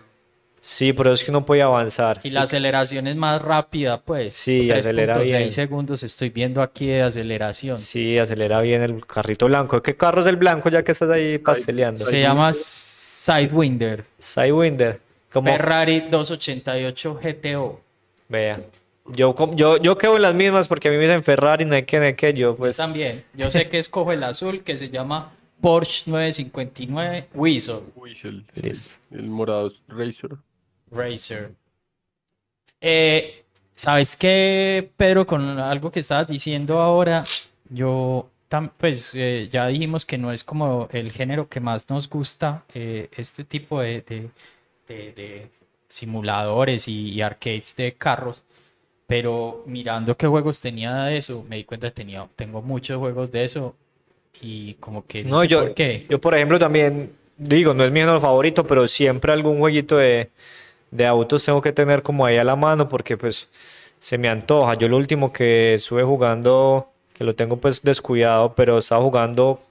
[0.68, 2.20] Sí, pero es que uno puede avanzar.
[2.24, 4.34] Y Sí, la aceleración es más rápida, pues.
[4.34, 5.52] Sí, acelera 3.6 bien.
[5.52, 7.78] segundos estoy viendo aquí de aceleración.
[7.78, 9.82] Sí, acelera bien el carrito blanco.
[9.84, 12.04] ¿Qué carro es el blanco ya que estás ahí pasteleando?
[12.04, 14.06] Se llama Sidewinder.
[14.18, 15.00] Sidewinder.
[15.32, 17.82] Como, Ferrari 288 GTO.
[18.28, 18.60] vea.
[19.14, 21.84] Yo, yo, yo quedo en las mismas porque a mí me dicen Ferrari, no hay
[21.84, 22.78] que, no hay que yo, pues.
[22.78, 23.24] También.
[23.34, 28.44] Yo sé que escojo el azul que se llama Porsche 959 Weasel Weasel.
[29.12, 30.40] El morado es Razor.
[30.92, 31.52] Racer.
[32.82, 33.44] Eh,
[33.76, 35.26] ¿Sabes qué, Pedro?
[35.28, 37.24] Con algo que estabas diciendo ahora,
[37.70, 42.10] yo, tam- pues eh, ya dijimos que no es como el género que más nos
[42.10, 44.30] gusta, eh, este tipo de, de-
[44.88, 45.48] de- de
[45.88, 48.44] simuladores y, y arcades de carros.
[49.08, 53.32] Pero mirando qué juegos tenía de eso, me di cuenta que tenía, tengo muchos juegos
[53.32, 53.76] de eso
[54.42, 56.08] y como que no, No, sé yo, por qué.
[56.10, 60.32] yo por ejemplo también, digo, no es mi género favorito, pero siempre algún jueguito de,
[60.92, 63.50] de autos tengo que tener como ahí a la mano porque pues
[64.00, 64.76] se me antoja.
[64.76, 69.62] Yo lo último que estuve jugando, que lo tengo pues descuidado, pero estaba jugando,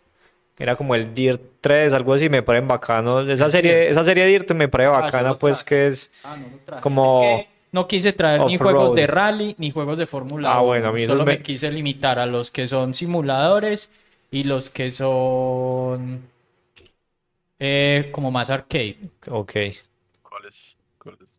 [0.59, 3.29] era como el Dirt 3, algo así, me parecen bacanos.
[3.29, 6.11] Esa serie, esa serie Dirt me parece Ah, bacana lo pues que es...
[6.25, 10.07] Ah, no como Es que no quise traer ni juegos de rally ni juegos de
[10.07, 10.67] Fórmula Ah, 1.
[10.67, 11.37] bueno, a mí esos Solo me...
[11.37, 13.91] me- quise limitar a los que son simuladores
[14.31, 16.23] y los que son
[17.59, 18.97] eh, como más arcade.
[19.29, 19.53] Ok.
[20.23, 20.77] ¿Cuál es?
[20.99, 21.39] ¿Cuál es?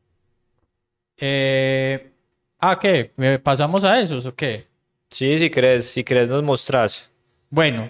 [1.17, 2.11] Eh,
[2.59, 3.11] ah, ¿qué?
[3.17, 4.65] ¿Eh, ¿Pasamos a esos o qué?
[5.09, 7.09] Sí, si crees, si crees nos mostrás.
[7.49, 7.89] Bueno,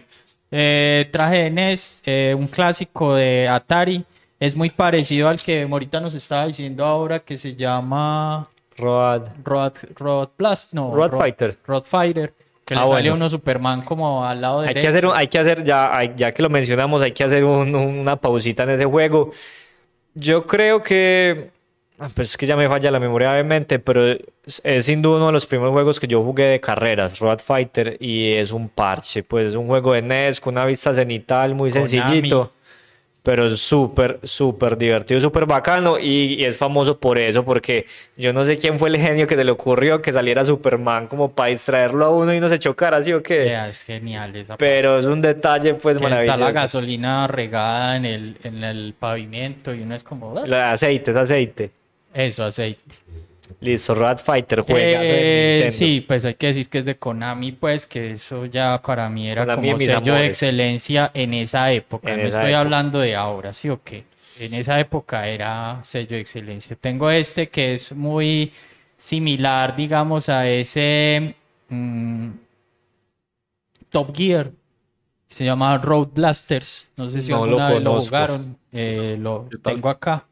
[0.51, 4.05] eh, traje de NES, eh, un clásico de Atari.
[4.39, 9.23] Es muy parecido al que ahorita nos estaba diciendo ahora que se llama Road.
[9.43, 10.93] Road, Road Blast, no.
[10.93, 11.57] Road Fighter.
[11.65, 12.33] Road Fighter.
[12.65, 13.15] Que Ah, le sale bueno.
[13.15, 14.81] uno Superman como al lado Hay derecho.
[14.81, 17.43] que hacer, un- hay que hacer ya, hay- ya que lo mencionamos, hay que hacer
[17.45, 19.31] un- una pausita en ese juego.
[20.15, 21.51] Yo creo que,
[21.99, 25.17] ah, pues es que ya me falla la memoria obviamente, pero es, es sin duda
[25.17, 28.67] uno de los primeros juegos que yo jugué de carreras, Road Fighter, y es un
[28.67, 31.87] parche, pues es un juego de NES con una vista cenital muy Konami.
[31.89, 32.51] sencillito,
[33.25, 38.31] pero es súper, súper divertido, súper bacano y, y es famoso por eso, porque yo
[38.33, 41.49] no sé quién fue el genio que se le ocurrió que saliera Superman como para
[41.49, 43.51] distraerlo a uno y no se chocara, ¿sí o qué?
[43.67, 46.37] Es genial esa Pero es un detalle pues que está maravilloso.
[46.37, 50.61] la gasolina regada en el, en el pavimento y uno es como, "Ah, Lo de
[50.61, 51.71] aceite, es aceite.
[52.13, 52.95] eso, aceite.
[53.59, 57.85] Listo, Rat Fighter juega Eh, sí, pues hay que decir que es de Konami, pues
[57.85, 62.13] que eso ya para mí era Konami como sello de excelencia en esa época.
[62.13, 62.59] En no esa estoy época.
[62.61, 64.05] hablando de ahora, ¿sí o qué?
[64.39, 66.75] En esa época era sello de excelencia.
[66.75, 68.51] Tengo este que es muy
[68.97, 71.35] similar, digamos, a ese
[71.69, 72.29] mm,
[73.89, 74.51] Top Gear.
[75.27, 76.91] que Se llama Road Blasters.
[76.97, 78.57] No sé si No lo alguna vez lo jugaron.
[78.71, 80.27] Eh, lo tengo acá.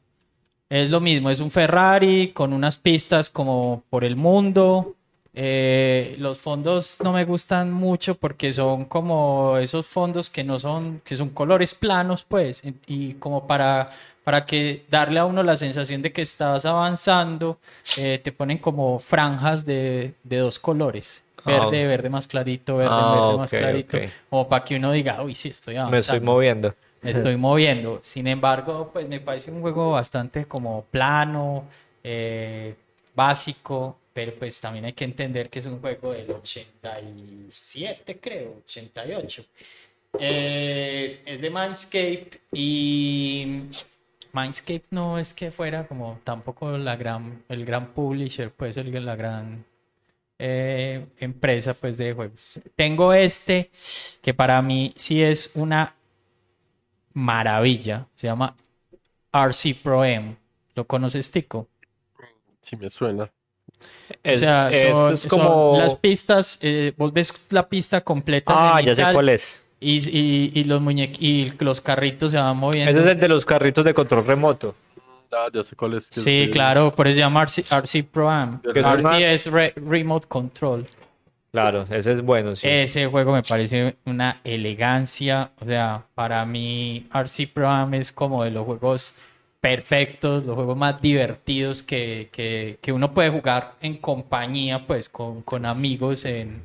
[0.69, 4.95] Es lo mismo, es un Ferrari con unas pistas como por el mundo.
[5.35, 11.01] Eh, los fondos no me gustan mucho porque son como esos fondos que no son,
[11.03, 13.89] que son colores planos, pues, y como para,
[14.23, 17.57] para que darle a uno la sensación de que estás avanzando,
[17.97, 21.23] eh, te ponen como franjas de, de dos colores.
[21.39, 23.97] Ah, Verde, verde más clarito, verde, Ah, verde más clarito.
[23.97, 24.03] ok.
[24.29, 26.73] Como para que uno diga, uy, sí, estoy avanzando Me estoy moviendo.
[27.03, 27.99] Me estoy moviendo.
[28.03, 31.65] Sin embargo, pues me parece un juego bastante como plano,
[32.03, 32.75] eh,
[33.15, 39.45] básico, pero pues también hay que entender que es un juego del 87, creo, 88.
[40.19, 43.63] Eh, es de Mindscape y
[44.31, 49.15] Mindscape no es que fuera como tampoco la gran, el gran publisher, pues el, la
[49.15, 49.65] gran
[50.37, 52.59] eh, empresa pues de juegos.
[52.75, 53.71] Tengo este
[54.21, 55.95] que para mí sí es una
[57.13, 58.07] maravilla.
[58.15, 58.55] Se llama
[59.31, 60.35] RC Pro M.
[60.75, 61.67] ¿Lo conoces, Tico?
[62.61, 63.29] Sí me suena.
[64.23, 65.77] Es, o sea, es- son, es son como...
[65.77, 68.53] las pistas, eh, vos ves la pista completa.
[68.55, 69.61] Ah, ya sé cuál es.
[69.79, 72.89] Y, y, y los muñequi- y los carritos se van moviendo.
[72.91, 74.75] Ese es el de los carritos de control remoto.
[75.35, 76.07] Ah, ya sé cuál es.
[76.11, 78.61] Sí, es claro, por eso se llama RC, RC Pro Am.
[78.63, 80.85] RC es re- Remote Control.
[81.53, 82.67] Claro, ese es bueno, sí.
[82.67, 85.51] Ese juego me parece una elegancia.
[85.61, 89.13] O sea, para mí, RC Pro Am es como de los juegos
[89.61, 95.43] perfectos, los juegos más divertidos que, que, que uno puede jugar en compañía, pues con,
[95.43, 96.63] con amigos en,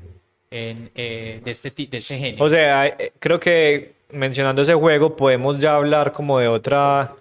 [0.51, 2.43] en, eh, de, este, de este género.
[2.43, 7.15] O sea, eh, creo que mencionando ese juego podemos ya hablar como de otra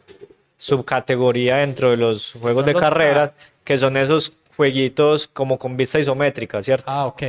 [0.55, 3.33] subcategoría dentro de los juegos de carreras,
[3.65, 6.89] que son esos jueguitos como con vista isométrica, ¿cierto?
[6.89, 7.23] ah, ok.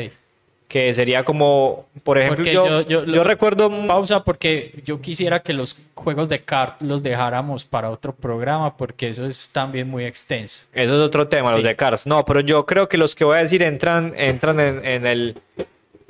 [0.68, 3.70] Que sería como, por ejemplo, yo, yo- yo- yo recuerdo...
[3.86, 9.08] Pausa porque yo quisiera que los juegos de kart los dejáramos para otro programa porque
[9.08, 10.64] eso es también muy extenso.
[10.74, 12.06] Eso es otro tema, los de Cars.
[12.06, 15.38] No, pero yo creo que los que voy a decir entran, entran en, en el,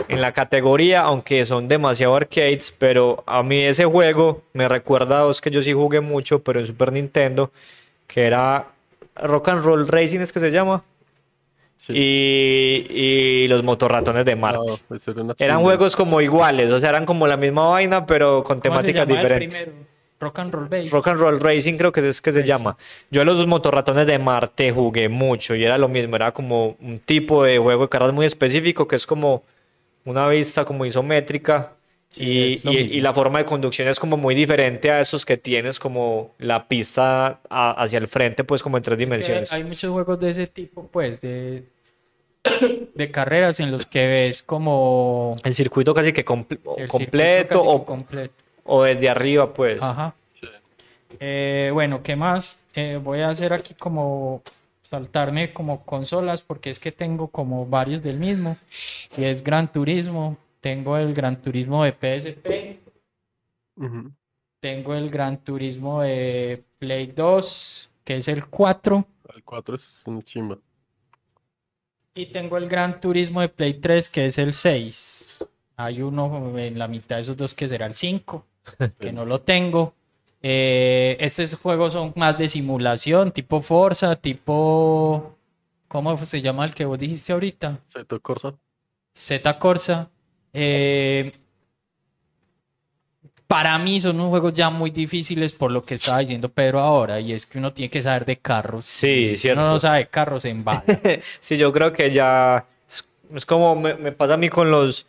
[0.09, 5.23] en la categoría, aunque son demasiado arcades, pero a mí ese juego me recuerda a
[5.23, 7.53] dos que yo sí jugué mucho, pero en Super Nintendo,
[8.09, 8.67] que era
[9.15, 10.83] Rock and Roll Racing, es que se llama,
[11.79, 11.93] Sí.
[11.95, 14.59] y, y los motorratones de Marte.
[14.89, 18.05] No, ese era una Eran juegos como iguales, o sea, eran como la misma vaina,
[18.05, 19.69] pero con ¿Cómo se temáticas diferentes.
[20.21, 20.89] Rock and Roll Base.
[20.91, 22.77] Rock and Roll Racing creo que es que se llama.
[23.11, 26.99] Yo a los motorratones de Marte jugué mucho y era lo mismo, era como un
[26.99, 29.45] tipo de juego de carreras muy específico que es como
[30.05, 31.78] una vista como isométrica
[32.11, 35.79] Sí, y, y- la forma de conducción es como muy diferente a esos que tienes
[35.79, 39.53] como la pista a- hacia el frente pues como en tres Es dimensiones.
[39.53, 41.65] hay muchos juegos de ese tipo, pues, de,
[42.95, 47.49] de carreras en los que ves como El circuito casi que comple- el circuito completo
[47.55, 48.35] casi que o, completo.
[48.65, 49.81] o desde arriba pues.
[49.83, 50.15] Ajá.
[51.21, 52.65] Eh, bueno, ¿qué más?
[52.75, 54.43] Eh, voy a hacer aquí como
[54.83, 58.57] saltarme como consolas porque es que tengo como varios del mismo.
[59.17, 60.37] Y es Gran Turismo.
[60.61, 62.81] Tengo el Gran Turismo de PSP.
[64.61, 69.07] Tengo el Gran Turismo de Play 2, que es el 4.
[69.35, 70.59] El 4 es una chimba.
[72.15, 75.47] Y tengo el Gran Turismo de Play 3, que es el 6.
[75.77, 78.45] Hay uno en la mitad de esos dos que será el 5,
[78.99, 79.95] que no lo tengo.
[80.43, 85.35] Eh, estos juegos son más de simulación, tipo Forza, tipo...
[85.87, 87.81] ¿Cómo se llama el que vos dijiste ahorita?
[87.85, 88.55] Seto Corsa.
[89.15, 90.11] Z Corsa.
[90.53, 91.33] Eh,
[93.47, 97.19] para mí son unos juegos ya muy difíciles por lo que estaba diciendo Pedro ahora,
[97.21, 98.85] y es que uno tiene que saber de carros.
[98.85, 99.63] Sí, Si cierto.
[99.63, 100.85] uno no sabe de carros en bala.
[101.41, 105.07] Sí, yo creo que ya es, es como me, me pasa a mí con los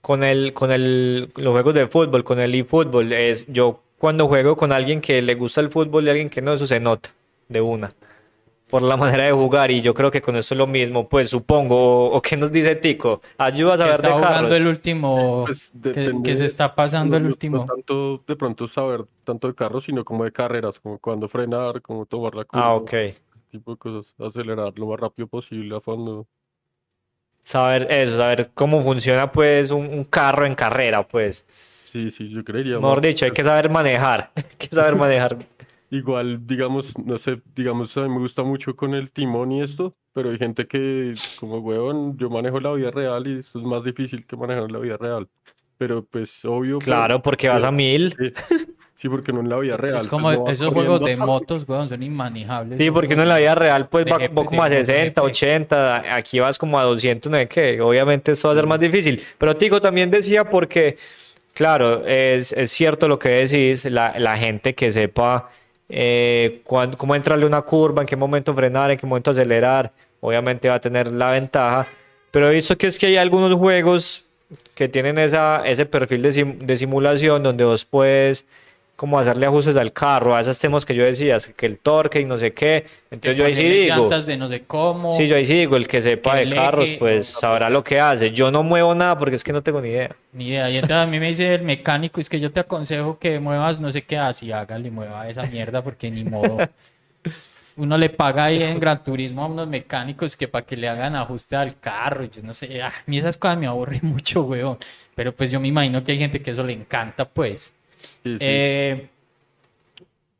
[0.00, 4.56] con el con el los juegos de fútbol, con el eFootball, es yo cuando juego
[4.56, 7.10] con alguien que le gusta el fútbol y alguien que no, eso se nota
[7.48, 7.90] de una
[8.70, 11.30] por la manera de jugar y yo creo que con eso es lo mismo, pues
[11.30, 11.76] supongo
[12.08, 14.56] o, o qué nos dice Tico, ayuda a saber está de jugando carros.
[14.56, 15.72] el último Pues
[16.24, 19.84] que, se está pasando el no- no último tanto de pronto saber tanto de carros,
[19.84, 22.92] sino como de carreras, como cuándo frenar, cómo tomar la curva, Ah, ok.
[22.92, 23.16] ese
[23.50, 26.26] tipo de cosas, acelerar lo más rápido posible a fondo.
[27.42, 31.44] Saber eso, saber cómo funciona pues un, un carro en carrera, pues.
[31.84, 32.76] Sí, sí, yo creería.
[32.76, 33.02] Mejor más.
[33.02, 35.38] dicho, hay que saber manejar, hay que saber manejar.
[35.90, 39.92] Igual, digamos, no sé, digamos, a mí me gusta mucho con el timón y esto,
[40.12, 43.82] pero hay gente que, como huevón, yo manejo la vida real y esto es más
[43.84, 45.28] difícil que manejar la vida real.
[45.78, 46.78] Pero pues obvio.
[46.78, 48.14] pues, Claro, porque vas a mil.
[48.18, 48.32] sí,
[48.96, 49.96] sí, porque no en la vida real.
[49.96, 53.22] es pues, como no vas esos juegos de motos weón, son inmanejables Sí, porque uno
[53.22, 55.26] en la vida real pues de va, como a de 60, GP.
[55.26, 57.48] 80, aquí vas como a 200, ¿no?
[57.48, 59.22] Que obviamente eso va a ser más difícil.
[59.38, 60.98] Pero Tico también decía porque,
[61.54, 65.48] claro, es, es cierto lo que decís, la, la gente que sepa
[65.88, 70.74] eh, cómo entrarle una curva, en qué momento frenar, en qué momento acelerar, obviamente va
[70.74, 71.86] a tener la ventaja.
[72.30, 74.24] Pero he visto que es que hay algunos juegos
[74.74, 78.44] que tienen esa, ese perfil de, sim- de simulación donde vos puedes
[78.98, 82.24] como hacerle ajustes al carro, a esos temas que yo decía, que el torque y
[82.24, 82.84] no sé qué.
[83.12, 85.08] Entonces yo ahí sí digo, de no sé cómo.
[85.10, 88.00] sí, yo ahí sí digo, el que sepa que de carros, pues sabrá lo que
[88.00, 88.32] hace.
[88.32, 90.16] Yo no muevo nada porque es que no tengo ni idea.
[90.32, 90.68] Ni idea.
[90.68, 93.78] Y entonces a mí me dice el mecánico, es que yo te aconsejo que muevas
[93.78, 96.58] no sé qué, así hágale, mueva esa mierda porque ni modo.
[97.76, 101.14] Uno le paga ahí en Gran Turismo a unos mecánicos que para que le hagan
[101.14, 104.76] ajuste al carro, yo no sé, ah, a mí esas cosas me aburren mucho, weón.
[105.14, 107.77] Pero pues yo me imagino que hay gente que eso le encanta, pues.
[108.22, 108.38] Sí, sí.
[108.40, 109.08] Eh,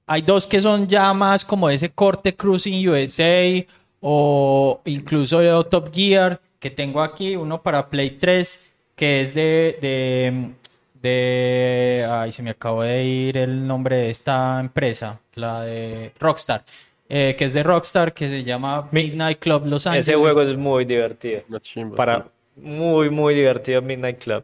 [0.07, 3.64] hay dos que son ya más como ese corte Cruising USA
[4.01, 8.64] o incluso Top Gear que tengo aquí, uno para Play 3
[8.97, 10.51] que es de, de,
[11.01, 16.64] de- ay, se me acabó de ir el nombre de esta empresa, la de Rockstar,
[17.09, 20.09] eh, que es de Rockstar, que se llama Mi- Midnight Club Los Angeles.
[20.09, 21.43] Ese juego es muy divertido.
[21.61, 21.95] Chimba.
[21.95, 24.43] Para muy, muy divertido Midnight Club.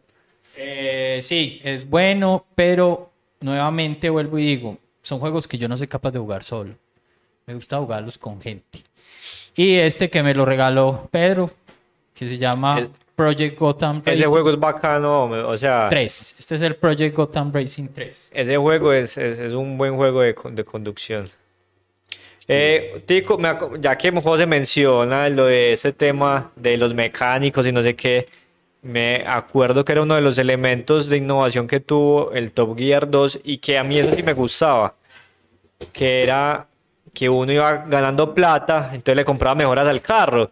[0.55, 3.11] Eh, sí, es bueno, pero
[3.45, 6.73] nuevamente vuelvo y digo, son juegos que yo no soy capaz de jugar solo.
[7.45, 8.79] Me gusta jugarlos con gente.
[9.55, 11.51] Y este que me lo regaló Pedro,
[12.13, 16.35] que se llama El- Project Gotham Racing Ese juego es bacano, o sea, 3.
[16.39, 18.29] Este es el Project Gotham Racing 3.
[18.33, 21.25] ese juego es, es, es un buen juego de, de conducción.
[22.47, 23.39] Eh, Tico,
[23.79, 28.25] ya que José menciona lo de ese tema de los mecánicos y no sé qué,
[28.85, 33.09] me acuerdo que era uno de los elementos de innovación que tuvo el Top Gear
[33.09, 34.93] 2 y que a mí eso sí me gustaba,
[35.91, 36.67] que era
[37.13, 40.51] que uno iba ganando plata, entonces le compraba mejoras al carro.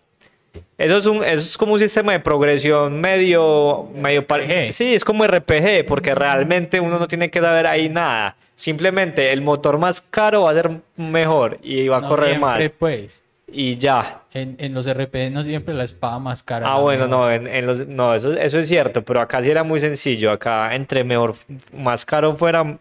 [0.77, 4.25] Eso es, un, eso es como un sistema de progresión medio, medio.
[4.71, 8.35] Sí, es como RPG, porque realmente uno no tiene que saber ahí nada.
[8.55, 12.47] Simplemente el motor más caro va a ser mejor y va a No correr siempre,
[12.47, 12.71] más.
[12.79, 13.23] pues.
[13.53, 14.23] Y ya.
[14.33, 16.67] En, en los RPG no siempre la espada más cara.
[16.67, 17.19] Ah, bueno, mejor.
[17.19, 20.31] no, en, en los, no eso, eso es cierto, pero acá sí era muy sencillo.
[20.31, 21.35] Acá entre mejor,
[21.71, 22.79] más caro fuera,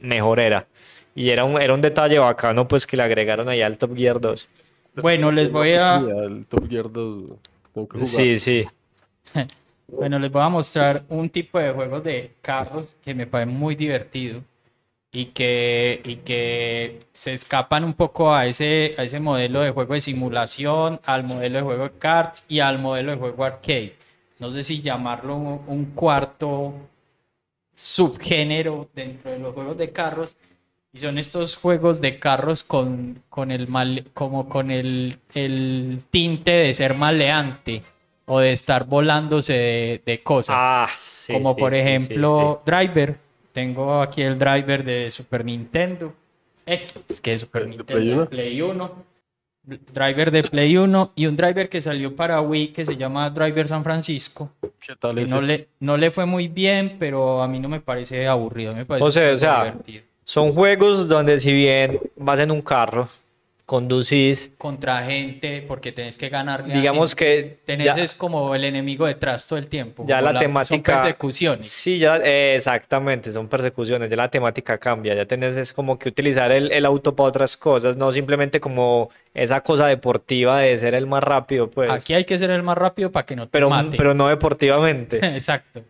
[0.00, 0.66] mejor era.
[1.14, 4.20] Y era un, era un detalle bacano, pues que le agregaron ahí al Top Gear
[4.20, 4.48] 2.
[4.96, 6.04] Bueno, les voy a...
[6.48, 7.32] Top Gear 2.
[7.72, 8.06] Tengo que jugar.
[8.06, 8.66] Sí, sí.
[9.90, 13.74] Bueno, les voy a mostrar un tipo de juegos de carros que me parece muy
[13.74, 14.42] divertido
[15.12, 19.94] y que, y que se escapan un poco a ese, a ese modelo de juego
[19.94, 23.96] de simulación, al modelo de juego de cards y al modelo de juego arcade.
[24.38, 26.74] No sé si llamarlo un, un cuarto
[27.74, 30.34] subgénero dentro de los juegos de carros.
[30.92, 36.50] Y son estos juegos de carros con, con el mal, como con el, el tinte
[36.50, 37.82] de ser maleante
[38.24, 40.56] o de estar volándose de, de cosas.
[40.58, 41.34] Ah, sí.
[41.34, 43.18] como sí, por sí, ejemplo Driver.
[43.58, 46.14] Tengo aquí el driver de Super Nintendo.
[46.64, 48.28] Eh, es que Super ¿De Nintendo, Play de uno?
[48.28, 49.04] Play 1.
[49.92, 53.66] Driver de Play 1 y un driver que salió para Wii que se llama Driver
[53.66, 54.52] San Francisco.
[54.78, 55.28] ¿Qué tal ese?
[55.32, 58.72] no le, no le fue muy bien, pero a mí no me parece aburrido.
[58.74, 60.02] Me parece O sea, un o sea, juego divertido.
[60.22, 63.08] Son juegos donde si bien vas en un carro,
[63.68, 66.72] conducís, Contra gente, porque tenés que ganarle.
[66.72, 70.06] digamos que Tenés ya, es como el enemigo detrás todo el tiempo.
[70.08, 70.92] ya la temática...
[70.92, 71.70] Son persecuciones.
[71.70, 76.08] Sí, ya, eh, exactamente, son persecuciones, ya la temática cambia, ya tenés es como que
[76.08, 80.94] utilizar el, el auto para otras cosas, no simplemente como esa cosa deportiva de ser
[80.94, 83.50] el más rápido, pues, Aquí hay que ser el más rápido para que no te
[83.50, 83.98] pero, mate.
[83.98, 85.18] pero no deportivamente.
[85.36, 85.82] Exacto.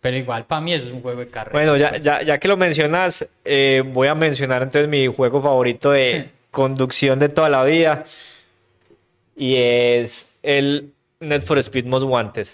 [0.00, 1.52] Pero igual para mí eso es un juego de carreras.
[1.52, 2.02] Bueno, ya, pues.
[2.02, 7.18] ya, ya que lo mencionas, eh, voy a mencionar entonces mi juego favorito de conducción
[7.18, 8.04] de toda la vida
[9.36, 12.48] y es el Need for Speed Most Wanted.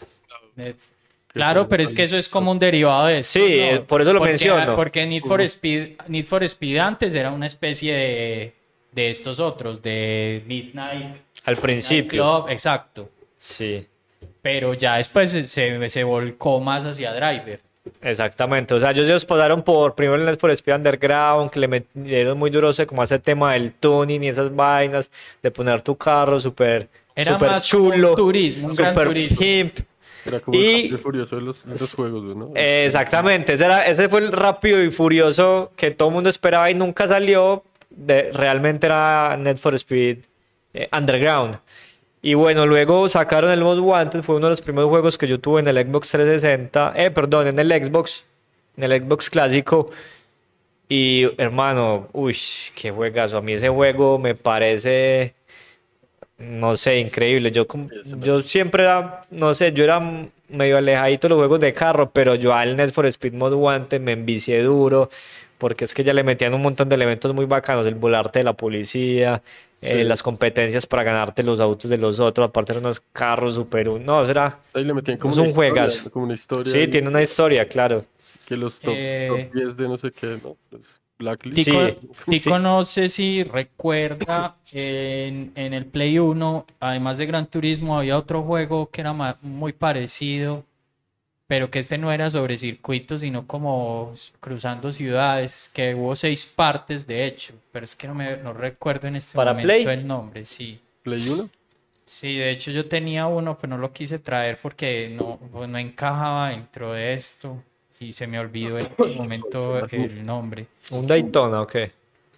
[1.29, 3.85] Claro, pero es que eso es como un derivado de eso, Sí, ¿no?
[3.85, 4.75] por eso lo Porque- menciono.
[4.75, 8.55] Porque Need for Speed, Need for Speed antes era una especie de,
[8.91, 13.09] de estos otros, de Midnight Al principio, Club, exacto.
[13.37, 13.87] sí.
[14.43, 17.61] Pero ya después se, se volcó más hacia Driver.
[18.01, 21.69] Exactamente, o sea, ellos se pasaron por primero el Need for Speed Underground, que le
[21.69, 25.11] metieron muy duro ese- como ese tema del tuning y esas vainas,
[25.43, 26.89] de poner tu carro súper
[27.39, 29.39] como un chulo, turismo, un gran turismo.
[29.39, 29.79] pimp.
[30.25, 32.51] Era como Y- el Rápido y furioso de los, de los juegos, ¿no?
[32.55, 36.75] Exactamente, ese, era, ese fue el rápido y furioso que todo el mundo esperaba y
[36.75, 37.65] nunca salió.
[37.91, 40.19] De, realmente era Need for Speed
[40.73, 41.59] eh, Underground.
[42.25, 45.41] Y bueno, luego sacaron el Most Wanted, fue uno de los primeros juegos que yo
[45.41, 48.25] tuve en el Xbox 360, eh, perdón, en el Xbox,
[48.77, 49.91] en el Xbox clásico.
[50.89, 52.37] Y hermano, uy,
[52.77, 53.39] qué juegazo.
[53.39, 55.35] A mí ese juego me parece,
[56.39, 57.51] no sé, increíble.
[57.51, 57.67] Yo,
[58.21, 60.01] yo siempre era, no sé, yo era
[60.49, 64.01] medio alejadito de los juegos de carro, pero yo al Need for Speed Most Wanted
[64.01, 65.11] me envicié duro.
[65.63, 68.45] Porque es que ya le metían un montón de elementos muy bacanos, el volarte de
[68.45, 69.41] la policía,
[69.81, 73.89] eh, las competencias para ganarte los autos de los otros, aparte de unos carros super...
[74.01, 74.59] No, eso era...
[74.75, 76.11] Ahí le metían como es una un historia, juegazo.
[76.11, 76.73] Como una historia.
[76.73, 78.05] Sí, ahí, tiene una historia, claro.
[78.45, 80.57] Que los top, Eh, top 10 de no sé qué, ¿no?
[81.17, 81.65] Blacklist.
[81.65, 81.95] Tico, Sí,
[82.29, 82.63] Tico sí.
[82.63, 88.43] no sé si recuerda en, en el Play 1, además de Gran Turismo, había otro
[88.43, 90.65] juego que era muy parecido,
[91.47, 97.07] pero que este no era sobre circuitos, sino como cruzando ciudades, que hubo seis partes
[97.07, 99.87] de hecho, pero es que no, me, no recuerdo en este ¿Para momento Play?
[99.87, 100.81] el nombre, sí.
[101.03, 101.49] Play 1.
[102.07, 105.79] Sí, de hecho yo tenía uno, pero no lo quise traer porque no, pues no
[105.79, 107.63] encajaba dentro de esto
[108.01, 110.67] y se me olvidó en este momento el nombre.
[110.91, 111.93] ¿Un Daytona o qué?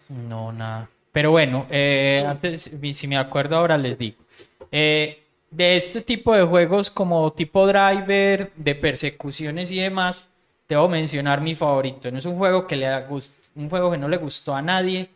[0.09, 0.88] No, nada.
[1.11, 4.18] Pero bueno, eh, antes, si me acuerdo ahora les digo.
[4.70, 5.24] Eh,
[5.55, 10.30] de este tipo de juegos como tipo driver, de persecuciones y demás,
[10.68, 12.11] debo mencionar mi favorito.
[12.11, 12.88] No es un juego que le
[13.55, 15.09] un juego que no le gustó a nadie,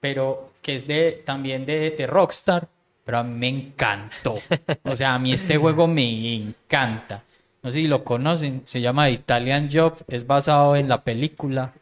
[0.00, 2.68] pero que es de también de, de Rockstar,
[3.04, 4.38] pero a mí me encantó.
[4.84, 7.22] O sea, a mí este juego me encanta.
[7.62, 11.72] No sé si lo conocen, se llama Italian Job, es basado en la película.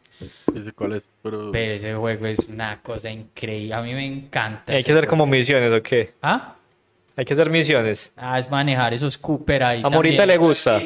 [0.55, 1.51] Ese cuál es, pero...
[1.51, 3.73] Pero ese juego es una cosa increíble.
[3.73, 4.71] A mí me encanta.
[4.71, 5.09] Hay que hacer juego.
[5.09, 6.13] como misiones o qué.
[6.21, 6.55] ¿Ah?
[7.15, 8.11] Hay que hacer misiones.
[8.15, 9.81] Ah, es manejar esos Cooper ahí.
[9.83, 10.81] A Morita le gusta.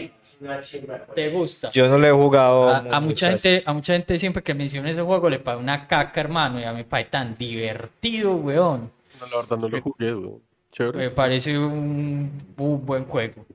[1.15, 1.69] ¿Te gusta?
[1.71, 2.69] Yo no lo he jugado.
[2.69, 3.41] A, a mucha muchas.
[3.41, 6.63] gente, a mucha gente siempre que menciona ese juego le paga una caca, hermano, y
[6.63, 8.91] a mí me parece tan divertido, weón.
[9.19, 10.35] No, la verdad no lo jugué, güey.
[10.71, 10.97] Chévere.
[10.99, 13.45] Me parece un, un buen juego.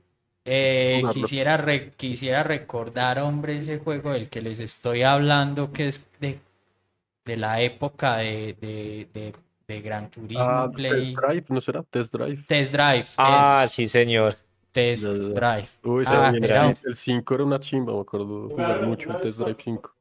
[0.45, 6.05] Eh, quisiera, re- quisiera recordar, hombre, ese juego del que les estoy hablando, que es
[6.19, 6.39] de,
[7.23, 9.33] de la época de, de, de,
[9.67, 10.91] de Gran Turismo Ah, Play.
[10.91, 11.83] Test Drive, ¿no será?
[11.83, 12.43] Test Drive.
[12.47, 13.05] Test Drive.
[13.17, 14.35] Ah, es, sí, señor.
[14.71, 15.29] Test Ya, ya.
[15.29, 15.67] Drive.
[15.83, 19.57] Uy, Ah, el, el 5 era una chimba, me acuerdo jugar mucho el Test Drive
[19.63, 19.93] 5.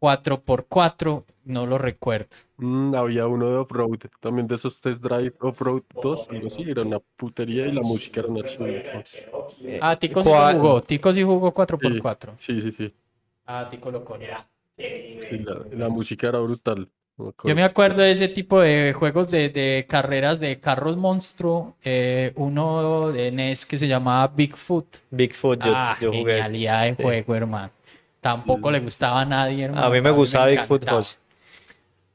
[0.00, 2.28] 4x4, no lo recuerdo.
[2.56, 6.82] Mm, había uno de Off-Road, también de esos Test Drive Off-Road 2, algo así, era
[6.82, 8.82] una putería y la música era una chimba.
[9.80, 10.80] Ah, Tico sí jugó.
[10.82, 12.32] Tico sí jugó 4x4.
[12.36, 12.94] Sí, sí, sí.
[13.46, 14.32] Ah, Tico lo conoce.
[15.18, 16.88] sí la, la música era brutal.
[17.44, 21.76] Yo me acuerdo de ese tipo de juegos de, de carreras de carros monstruo.
[21.82, 24.86] eh, uno de NES que se llamaba Bigfoot.
[25.10, 26.42] Bigfoot, yo, ah, yo jugué.
[26.42, 27.02] genialidad de Sí.
[27.02, 27.70] juego, hermano.
[28.20, 29.86] Tampoco le gustaba a nadie, hermano.
[29.86, 30.84] A mí me gustaba Bigfoot.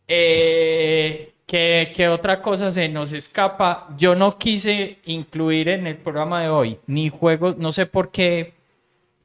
[0.08, 3.88] Eh, ¿qué, qué otra cosa se nos escapa?
[3.98, 8.54] Yo no quise incluir en el programa de hoy ni juegos, no sé por qué,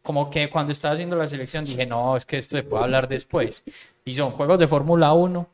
[0.03, 3.09] como que cuando estaba haciendo la selección dije, no, es que esto se puede hablar
[3.09, 3.63] después.
[4.05, 5.47] Y son juegos de Fórmula 1,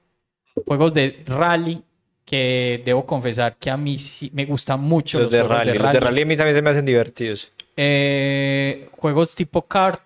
[0.64, 1.82] juegos de rally,
[2.24, 5.78] que debo confesar que a mí sí me gustan mucho Los de juegos rally.
[5.78, 7.52] Los de rally a mí también se me hacen divertidos.
[7.76, 10.02] eh, juegos tipo kart.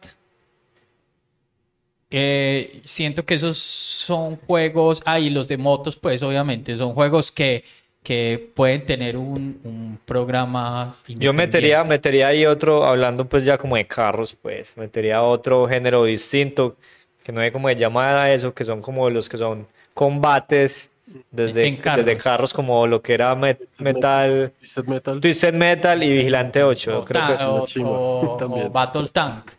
[2.13, 7.31] Eh, siento que esos son juegos, ah, y los de motos, pues obviamente, son juegos
[7.31, 7.63] que,
[8.03, 10.97] que pueden tener un, un programa.
[11.07, 16.03] Yo metería, metería ahí otro, hablando pues ya como de carros, pues, metería otro género
[16.05, 16.77] distinto,
[17.23, 19.69] que no hay como de llamada a eso, que son como los que son
[20.01, 20.89] combates
[21.31, 22.07] desde, En carros.
[22.07, 25.21] desde carros como lo que era Met- Metal, Twisted Metal.
[25.21, 28.67] Twisted Metal y Vigilante 8, O, creo que es o- chimba, o- también.
[28.69, 29.51] o Battle Tank.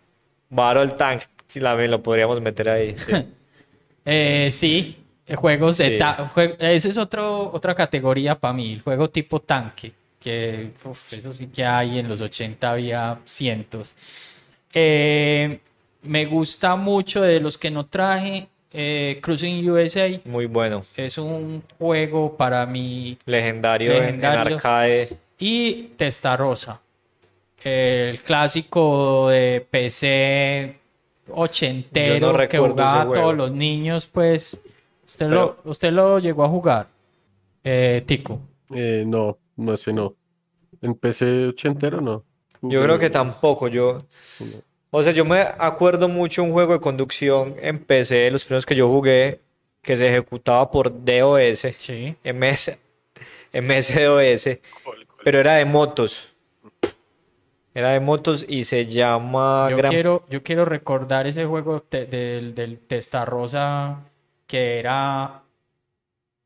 [0.49, 2.95] Battle Tank, si la lo podríamos meter ahí.
[2.97, 3.11] sí.
[4.03, 6.03] Eh, sí, eh, juegos de Sí.
[6.33, 11.31] jue- esa es otro, otra categoría para mí, el juego tipo tanque, que uf, eso
[11.31, 13.93] sí que hay en los 80 había cientos.
[14.73, 15.59] Eh,
[16.01, 20.84] me gusta mucho de los que no traje, eh, Cruising USA Muy bueno.
[20.95, 25.09] es un juego para mí Legendario, en- En, arcade.
[25.39, 26.82] y Testarossa,
[27.63, 30.78] el clásico de PC
[31.30, 34.61] ochentero no que jugaba a todos los niños, pues
[35.07, 36.88] usted lo, usted lo llegó a jugar,
[37.63, 38.39] eh, Tico.
[38.74, 40.15] Eh, no, no sé, no.
[40.82, 42.24] En PC ochentero, no.
[42.61, 44.03] Yo creo que tampoco, yo...
[44.39, 44.70] No.
[44.91, 48.75] O sea, yo me acuerdo mucho un juego de conducción en PC, los primeros que
[48.75, 49.39] yo jugué,
[49.81, 52.15] que se ejecutaba por DOS, Sí.
[52.23, 52.77] MS,
[53.53, 54.59] MS-DOS,
[55.23, 56.33] pero era de motos.
[57.73, 62.05] Era de motos y se llama Yo Gran- quiero, yo quiero recordar ese juego te-
[62.05, 64.01] del, del Testarossa
[64.45, 65.41] que era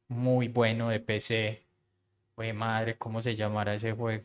[0.07, 1.63] muy bueno de PC.
[2.35, 4.23] Oye, madre, ¿cómo se llamará ese juego?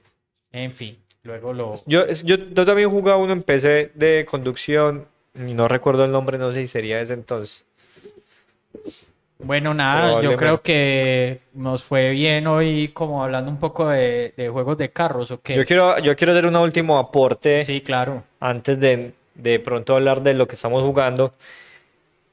[0.53, 1.75] En fin, luego lo...
[1.87, 6.39] Yo, yo, yo también jugaba uno en PC de conducción, y no recuerdo el nombre,
[6.39, 7.65] no sé si sería ese entonces.
[9.43, 14.49] Bueno, nada, yo creo que nos fue bien hoy como hablando un poco de, de
[14.49, 15.55] juegos de carros, ¿o qué?
[15.55, 17.65] Yo quiero, yo quiero hacer un último aporte.
[17.65, 18.23] Sí, claro.
[18.39, 21.33] antes de, de pronto hablar de lo que estamos jugando.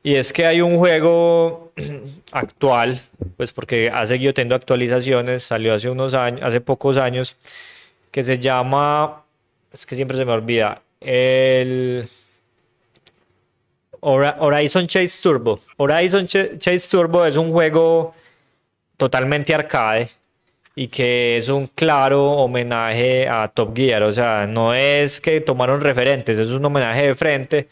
[0.04, 1.72] Y es que hay un juego
[2.32, 3.00] actual,
[3.36, 7.36] pues porque ha seguido teniendo actualizaciones, salió hace unos años, hace pocos años,
[8.12, 9.24] que se llama,
[9.72, 12.08] es que siempre se me olvida, el
[14.02, 15.60] Horizon Chase Turbo.
[15.78, 18.14] Horizon Ch- Chase Turbo es un juego
[18.96, 20.10] totalmente arcade
[20.76, 24.04] y que es un claro homenaje a Top Gear.
[24.04, 27.68] O sea, no es que tomaron referentes, es un homenaje de frente.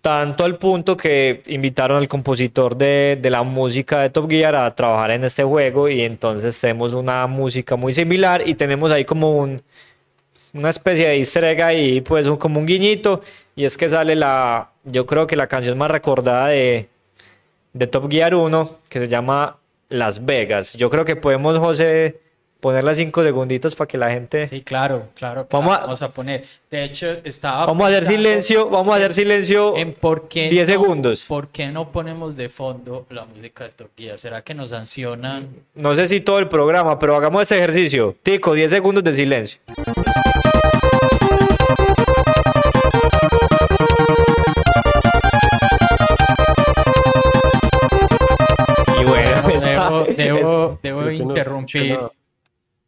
[0.00, 4.74] Tanto al punto que invitaron al compositor de, de la música de Top Gear a
[4.74, 9.36] trabajar en este juego y entonces tenemos una música muy similar y tenemos ahí como
[9.36, 9.60] un,
[10.54, 13.20] una especie de easter ahí, pues un, como un guiñito
[13.54, 16.88] y es que sale la, yo creo que la canción más recordada de,
[17.72, 20.74] de Top Gear 1 que se llama Las Vegas.
[20.74, 22.20] Yo creo que podemos, José,
[22.60, 24.46] ponerla cinco segunditos para que la gente...
[24.46, 25.46] Sí, claro, claro.
[25.50, 26.44] Vamos a- vamos a poner.
[26.70, 30.68] De hecho, estaba Vamos a hacer silencio, vamos a hacer silencio en por qué 10
[30.68, 31.24] no- segundos.
[31.26, 34.20] ¿Por qué no ponemos de fondo la música de Top Gear?
[34.20, 35.48] ¿Será que nos sancionan?
[35.74, 38.14] No sé si todo el programa, pero hagamos este ejercicio.
[38.22, 39.60] Tico, 10 segundos de silencio.
[49.00, 49.30] Y bueno,
[49.60, 51.98] Debo, debo, debo interrumpir.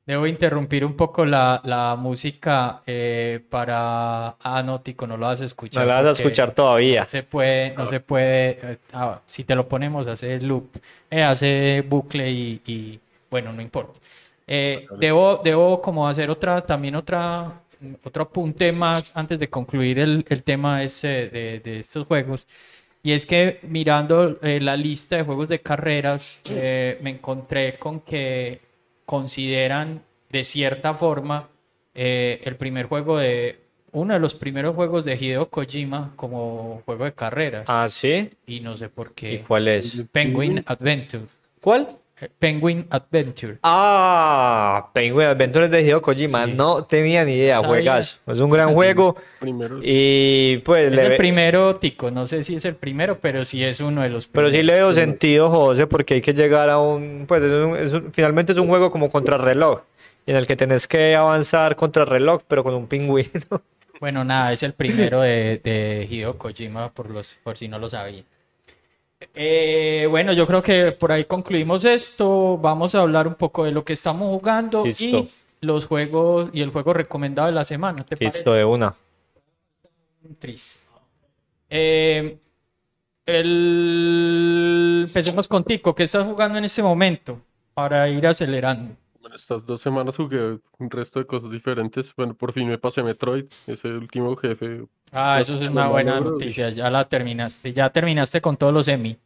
[0.04, 4.36] Debo interrumpir un poco la, la música eh, para...
[4.42, 5.82] Ah, no, Tico, no lo vas a escuchar.
[5.82, 7.02] No la vas a escuchar todavía.
[7.02, 8.58] No se puede, no se puede...
[8.62, 10.76] eh, ah, si te lo ponemos, hace loop,
[11.08, 13.00] eh, hace bucle y, y,
[13.30, 14.00] bueno, no importa.
[14.44, 17.60] Eh, debo, debo como hacer otra, también otra,
[18.02, 22.48] otro apunte más antes de concluir el, el tema ese de, de estos juegos.
[23.04, 28.00] Y es que mirando eh, la lista de juegos de carreras, eh, me encontré con
[28.00, 28.60] que
[29.04, 31.48] consideran de cierta forma
[31.94, 33.60] eh, el primer juego de
[33.92, 37.64] uno de los primeros juegos de Hideo Kojima como juego de carreras.
[37.68, 38.30] Ah, ¿sí?
[38.46, 39.44] Y no sé por ¿Y qué.
[39.46, 40.02] cuál es?
[40.10, 41.24] Penguin Adventure.
[41.60, 41.88] ¿Cuál?
[42.38, 43.58] Penguin Adventure.
[43.62, 46.44] Ah, Penguin Adventures de Hideo Kojima.
[46.46, 46.52] Sí.
[46.52, 48.18] No tenía ni idea, juegazo.
[48.26, 49.16] Es un gran juego.
[49.40, 52.10] Primero, Y pues Es le el primero, Tico.
[52.10, 54.66] No sé si es el primero, pero sí es uno de los Pero sí primeros.
[54.66, 58.12] le veo sentido, José, porque hay que llegar a un, pues es un- es un-
[58.12, 59.80] finalmente es un juego como contrarreloj,
[60.26, 63.30] en el que tenés que avanzar contrarreloj, pero con un pingüino.
[64.00, 67.88] Bueno, nada, es el primero de, de Hideo Kojima, por, los, por si no lo
[67.88, 68.24] sabía.
[69.34, 72.58] Eh, bueno, yo creo que por ahí concluimos esto.
[72.58, 75.04] Vamos a hablar un poco de lo que estamos jugando Listo.
[75.04, 78.04] y los juegos y el juego recomendado de la semana.
[78.04, 78.38] ¿Te parece?
[78.38, 78.94] Listo, de una.
[80.38, 80.86] Tris.
[81.68, 82.38] Eh,
[83.26, 85.04] el...
[85.06, 85.94] Empecemos contigo.
[85.94, 87.40] ¿Qué estás jugando en este momento?
[87.74, 88.96] Para ir acelerando.
[89.34, 92.14] Estas dos semanas jugué un resto de cosas diferentes.
[92.16, 94.86] Bueno, por fin me pasé Metroid, ese último jefe.
[95.12, 96.32] Ah, eso es una buena logro.
[96.32, 96.70] noticia.
[96.70, 97.72] Ya la terminaste.
[97.72, 99.18] Ya terminaste con todos los semi.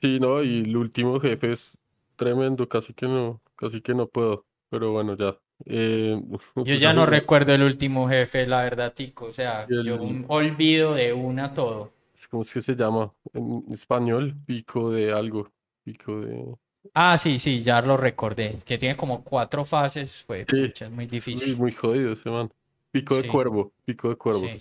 [0.00, 0.42] Sí, ¿no?
[0.42, 1.76] Y el último jefe es
[2.16, 4.46] tremendo, casi que no, casi que no puedo.
[4.68, 5.38] Pero bueno, ya.
[5.64, 6.20] Eh,
[6.56, 9.26] Yo ya no recuerdo el último jefe, la verdad, Tico.
[9.26, 11.92] O sea, el- yo un olvido de una todo.
[12.30, 13.12] ¿Cómo es que se llama?
[13.32, 15.50] En español, pico de algo.
[15.84, 16.56] Pico de.
[16.94, 18.58] Ah, sí, sí, ya lo recordé.
[18.64, 20.24] Que tiene como cuatro fases.
[20.26, 20.72] Fue, Sí.
[20.84, 21.56] es muy Uy, difícil.
[21.56, 22.52] muy jodido ese man.
[22.90, 23.28] Pico de Sí.
[23.28, 24.46] cuervo, pico de cuervo.
[24.46, 24.60] Sí.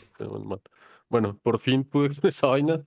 [1.09, 2.85] Bueno, por fin pude con esa vaina.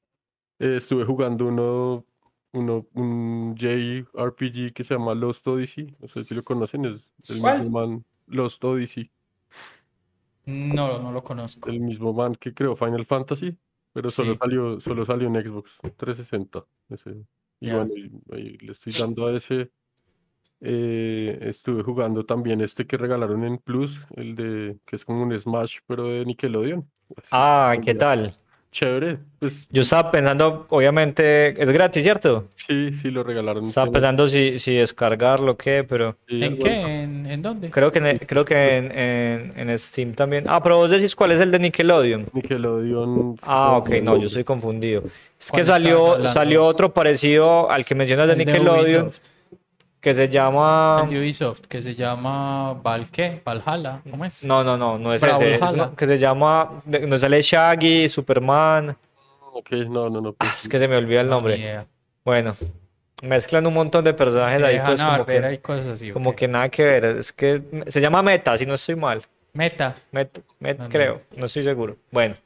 [0.59, 2.05] Eh, estuve jugando uno,
[2.53, 5.95] uno, un JRPG que se llama Lost Odyssey.
[6.01, 7.62] No sé si lo conocen, es el ¿Cuál?
[7.62, 8.05] mismo man.
[8.26, 9.11] Lost Odyssey.
[10.47, 11.68] No, no lo conozco.
[11.68, 13.57] El mismo man que creó Final Fantasy,
[13.93, 16.64] pero solo salió, solo salió en Xbox 360.
[16.89, 17.14] Ese.
[17.61, 19.70] Y bueno, le estoy dando a ese.
[20.61, 25.36] Eh, estuve jugando también este que regalaron en Plus, el de que es como un
[25.36, 26.88] Smash, pero de Nickelodeon.
[27.16, 28.34] Así, Ah, ¿qué tal?
[28.71, 32.49] Chévere, pues Yo estaba pensando, obviamente, es gratis, ¿cierto?
[32.55, 33.64] sí, sí lo regalaron.
[33.64, 36.83] Estaba pensando si, si descargarlo o qué, pero sí, ¿En qué?
[37.03, 37.71] ¿En, en dónde?
[37.71, 40.45] creo que, en, creo que en, en, en Steam también.
[40.47, 42.27] Ah, pero vos decís cuál es el de Nickelodeon.
[42.33, 43.37] Nickelodeon.
[43.43, 45.03] Ah, ok, no, yo estoy confundido.
[45.41, 49.11] Es ¿Cuál que salió, salió otro parecido al que mencionas de El de Nickelodeon.
[50.01, 51.03] Que se llama...
[51.05, 53.40] El de Ubisoft, que se llama Val, ¿qué?
[53.44, 54.44] Valhalla, ¿cómo es?
[54.44, 55.55] No, no, no, no es Bravo, ese.
[55.55, 56.70] es que se llama...
[56.86, 58.96] No sale Shaggy, Superman...
[59.53, 60.28] Ok, no, no, no.
[60.30, 61.84] Ah, pues, es que se me olvida el No, nombre.
[62.24, 62.55] Bueno,
[63.22, 66.11] mezclan un montón de personajes ahí, pues como que, y cosas así.
[66.12, 67.05] como que nada que ver.
[67.07, 69.20] Es que se llama Meta, si no estoy mal.
[69.55, 69.96] Meta.
[70.12, 70.88] Met, Met- Ah, no.
[70.90, 71.96] creo, no estoy seguro.
[72.12, 72.36] Bueno,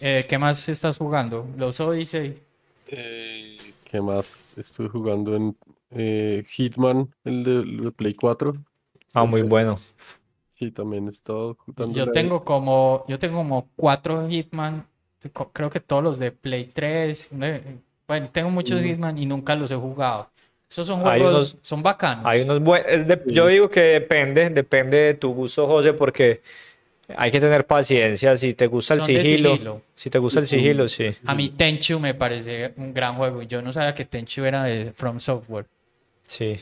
[0.00, 1.48] Eh, ¿qué más estás jugando?
[1.56, 2.40] Los Odyssey.
[2.86, 3.56] eh,
[3.90, 4.32] ¿qué más?
[4.56, 5.56] Estuve jugando en
[5.92, 8.54] eh, Hitman, el de, el de Play 4.
[9.14, 9.78] ah, muy bueno.
[10.58, 11.96] Sí, también he estado jugando.
[11.96, 14.86] Yo tengo como, yo tengo como cuatro Hitman,
[15.52, 17.62] creo que todos los de Play 3, eh,
[18.06, 18.84] bueno, tengo muchos Mm.
[18.86, 20.28] Hitman y nunca los he jugado.
[20.70, 22.24] Esos son juegos, unos- son bacanos.
[22.26, 22.86] Hay unos buenos.
[23.26, 23.52] Yo Sí.
[23.54, 26.42] digo que depende, depende de tu gusto, José, porque
[27.16, 28.36] hay que tener paciencia.
[28.36, 29.82] Si te gusta el Son sigilo, sigilo.
[29.96, 30.56] si te gusta el Sí.
[30.58, 31.10] sigilo, sí.
[31.26, 33.42] A mí Tenchu me parece un gran juego.
[33.42, 35.66] Yo no sabía que Tenchu era de From Software.
[36.30, 36.60] Sí.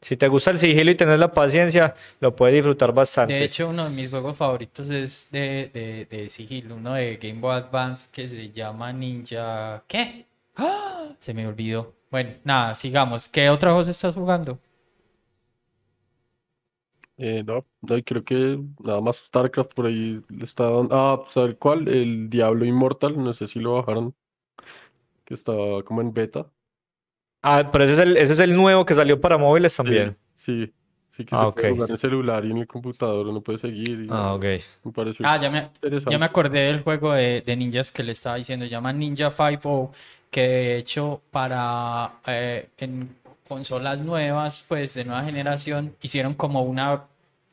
[0.00, 3.34] Si te gusta el sigilo y tener la paciencia, lo puedes disfrutar bastante.
[3.34, 7.40] De hecho, uno de mis juegos favoritos es de, de, de sigilo, uno de Game
[7.40, 9.82] Boy Advance que se llama Ninja...
[9.88, 10.24] ¿Qué?
[10.54, 11.08] ¡Ah!
[11.18, 11.94] Se me olvidó.
[12.12, 13.28] Bueno, nada, sigamos.
[13.28, 14.60] ¿Qué otra cosa estás jugando?
[17.16, 20.94] Eh, no, no, creo que nada más StarCraft por ahí le está dando.
[20.94, 21.88] Ah, ¿sabes cuál?
[21.88, 24.14] El Diablo Immortal, no sé si lo bajaron.
[25.24, 26.48] Que estaba como en beta.
[27.50, 30.16] Ah, pero ese es el, ese es el nuevo que salió para móviles Sí, también.
[30.34, 30.72] Sí,
[31.10, 34.04] sí que Ah, se puede jugar en celular y en el computador, uno puede seguir.
[34.04, 34.44] y Ah, ok.
[34.84, 35.70] me pareció Ah, ya me,
[36.10, 38.64] ya me acordé del juego de, de ninjas que le estaba diciendo.
[38.66, 39.92] Se llama Ninja 5
[40.30, 43.16] que de hecho para eh, en
[43.48, 47.04] consolas nuevas, pues de nueva generación, hicieron como una,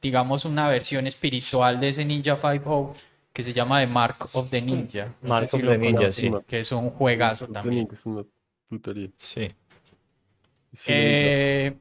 [0.01, 2.93] digamos, una versión espiritual de ese Ninja 5
[3.31, 5.13] que se llama The Mark of the Ninja.
[5.21, 6.31] No Mark of the Ninja, sí.
[6.47, 7.87] Que es un juegazo Sí, también.
[7.91, 8.23] Es una
[8.69, 9.09] putería.
[9.15, 9.47] Sí.
[10.87, 11.73] Eh,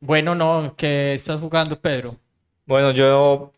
[0.00, 2.16] bueno, no, ¿qué estás jugando, Pedro?
[2.66, 3.52] Bueno, yo,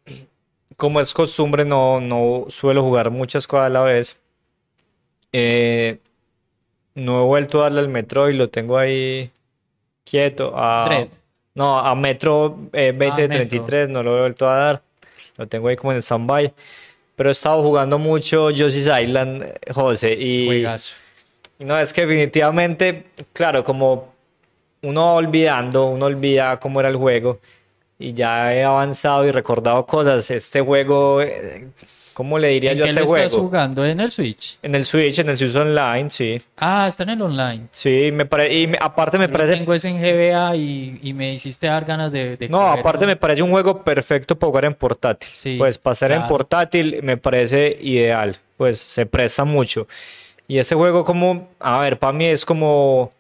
[0.77, 4.21] como es costumbre, no, no suelo jugar muchas cosas a la vez.
[5.33, 5.99] Eh,
[6.95, 9.31] no he vuelto a darle al Metroid, lo tengo ahí
[10.05, 10.53] quieto.
[10.55, 11.09] A, Dread.
[11.55, 14.83] no, a Metro eh, Ah, 2033 no lo he vuelto a dar.
[15.37, 16.53] Lo tengo ahí como en stand-by.
[17.17, 20.15] Pero he estado jugando mucho Yoshi's Island, José.
[20.15, 20.65] Y,
[21.59, 24.14] y no, es que definitivamente, claro, como
[24.85, 27.41] uno olvidando, uno olvida cómo era el juego
[27.99, 30.30] y ya he avanzado y recordado cosas.
[30.30, 31.68] Este juego, eh,
[32.12, 33.47] ¿cómo le diría ¿En yo a este lo estás juego?
[33.49, 33.85] jugando?
[33.87, 34.59] ¿En el Switch?
[34.62, 36.41] En el Switch, en el Switch Online, sí.
[36.59, 37.68] Ah, está en el online.
[37.70, 39.57] Sí, me pare- y me- aparte me Yo parece...
[39.57, 43.07] tengo ese en GBA y, y me hiciste dar ganas de, de No, coger aparte
[43.07, 45.30] me parece un juego perfecto para jugar en portátil.
[45.35, 46.30] Sí, pues pasar en claro.
[46.32, 48.37] portátil me parece ideal.
[48.57, 49.87] Pues se presta mucho.
[50.47, 53.11] Y ese juego como, a ver, para mí es como,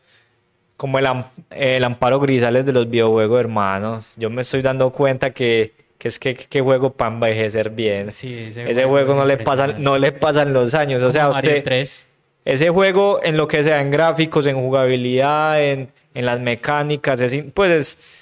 [0.76, 1.06] como el,
[1.50, 4.12] el amparo grisales de los videojuegos, hermanos.
[4.16, 8.10] Yo me estoy dando cuenta que, que es que, que juego para envejecer bien.
[8.10, 11.00] Sí, ese ese juego juego es no le pasan, no le pasan los años.
[11.00, 12.04] O sea, usted, 3.
[12.44, 17.34] ese juego, en lo que sea, en gráficos, en jugabilidad, en, en las mecánicas, es
[17.54, 18.20] pues es-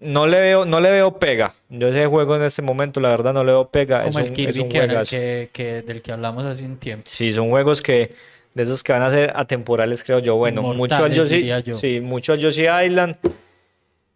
[0.00, 1.54] no le veo, no le veo pega.
[1.70, 4.02] Yo ese juego en este momento, la verdad, no le veo pega.
[4.04, 6.76] como es el un, es Kirby un que, que- que- del que hablamos hace un
[6.76, 7.04] tiempo.
[7.06, 8.12] Sí, son juegos que
[8.54, 10.36] de esos que van a ser atemporales, creo yo.
[10.36, 13.16] Bueno, mucho al Yoshi, sí, mucho al Yoshi Island.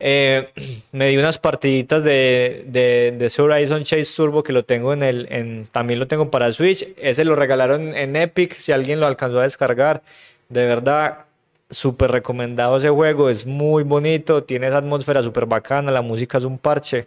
[0.01, 0.49] Eh,
[0.93, 5.03] me di unas partiditas de, de, de ese Horizon Chase Turbo que lo tengo en
[5.03, 6.87] el, en, también lo tengo para Switch.
[6.97, 10.03] Ese lo regalaron en Epic, si alguien lo alcanzó a descargar.
[10.49, 11.27] De verdad,
[11.69, 16.45] súper recomendado ese juego, es muy bonito, tiene esa atmósfera súper bacana, la música es
[16.45, 17.07] un parche.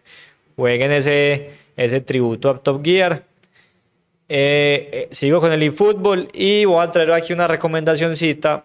[0.56, 3.24] Jueguen ese, ese tributo a Top Gear.
[4.34, 8.64] Eh, eh, sigo con el eFootball y voy a traer aquí una recomendacióncita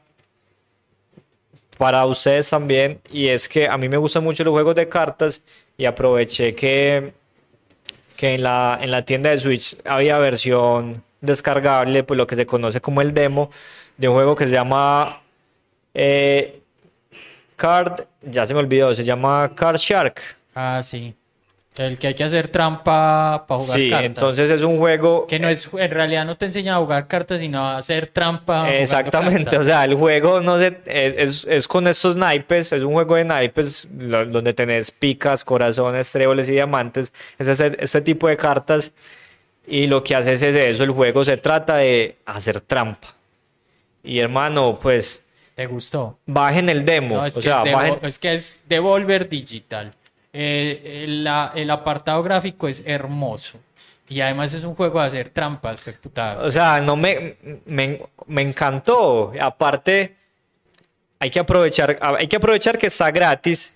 [1.76, 3.00] para ustedes también.
[3.10, 5.42] Y es que a mí me gustan mucho los juegos de cartas
[5.76, 7.14] y aproveché que,
[8.16, 12.46] que en la, en la tienda de Switch había versión descargable, pues lo que se
[12.46, 13.50] conoce como el demo
[13.96, 15.20] de un juego que se llama
[15.94, 16.60] eh,
[17.56, 20.20] Card, ya se me olvidó, se llama Card Shark.
[20.54, 21.12] Ah, sí.
[21.76, 24.06] El que hay que hacer trampa para jugar Sí, cartas.
[24.06, 27.40] entonces es un juego Que no es, en realidad no te enseña a jugar cartas,
[27.40, 28.70] sino a hacer trampa.
[28.70, 32.92] Exactamente, o sea, el juego no se, es, es- es con estos naipes, es un
[32.94, 38.26] juego de naipes lo- donde tenés picas, corazones, tréboles y diamantes, es ese- este tipo
[38.28, 38.92] de cartas
[39.66, 43.08] y lo que haces es eso, el juego se trata de hacer trampa.
[44.02, 45.22] Y hermano, pues
[45.56, 46.18] ¿Te gustó?
[46.24, 49.28] bajen el demo, No, es, o que sea, es, bajen, Devo- es que es Devolver
[49.28, 49.92] Digital.
[50.38, 53.58] Eh, el, el apartado gráfico es hermoso.
[54.08, 55.80] Y además es un juego de hacer trampas.
[55.82, 56.38] pues, puta.
[56.42, 59.32] o sea, no me, me, me encantó.
[59.40, 60.14] Aparte,
[61.18, 63.74] hay que aprovechar, hay que aprovechar que está gratis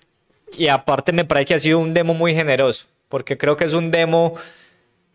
[0.57, 3.73] y aparte me parece que ha sido un demo muy generoso, porque creo que es
[3.73, 4.35] un demo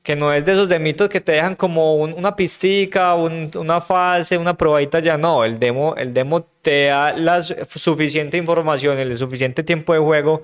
[0.03, 3.81] que no es de esos demitos que te dejan como un- una pistica, un- una
[3.81, 8.99] fase, una probadita ya no, el demo, el demo te da la su- suficiente información,
[8.99, 10.43] el suficiente tiempo de juego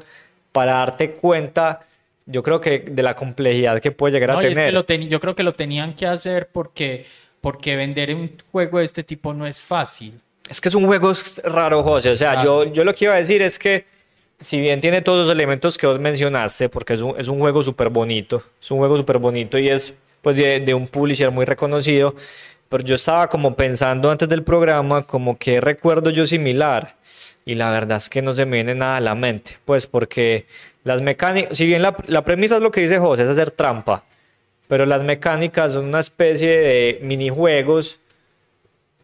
[0.53, 1.80] para darte cuenta,
[2.26, 4.66] yo creo que de la complejidad que puede llegar a es tener.
[4.66, 7.07] que lo teni- yo creo que lo tenían que hacer porque,
[7.40, 10.14] porque vender un juego de este tipo no es fácil.
[10.48, 11.12] Es que es un juego
[11.44, 12.11] raro, José.
[12.11, 12.64] O sea, Claro.
[12.64, 13.86] yo, yo lo que iba a decir es que,
[14.38, 17.62] si bien tiene todos los elementos que vos mencionaste, porque es un, es un juego
[17.62, 21.44] súper bonito, es un juego súper bonito y es pues de, de un publisher muy
[21.44, 22.14] reconocido,
[22.68, 26.96] pero yo estaba como pensando antes del programa, como que recuerdo yo similar,
[27.45, 30.47] y la verdad es que no se me viene nada a la mente, pues porque
[30.84, 34.05] las mecánicas, si bien la, la premisa es lo que dice José, es hacer trampa,
[34.68, 38.01] pero las mecánicas son una especie de minijuegos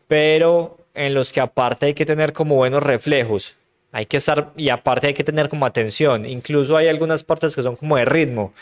[0.08, 3.54] pero en los que aparte hay que tener como buenos reflejos.
[3.92, 6.24] Hay que estar, y aparte hay que tener como atención.
[6.24, 8.52] Incluso hay algunas partes que son como de ritmo.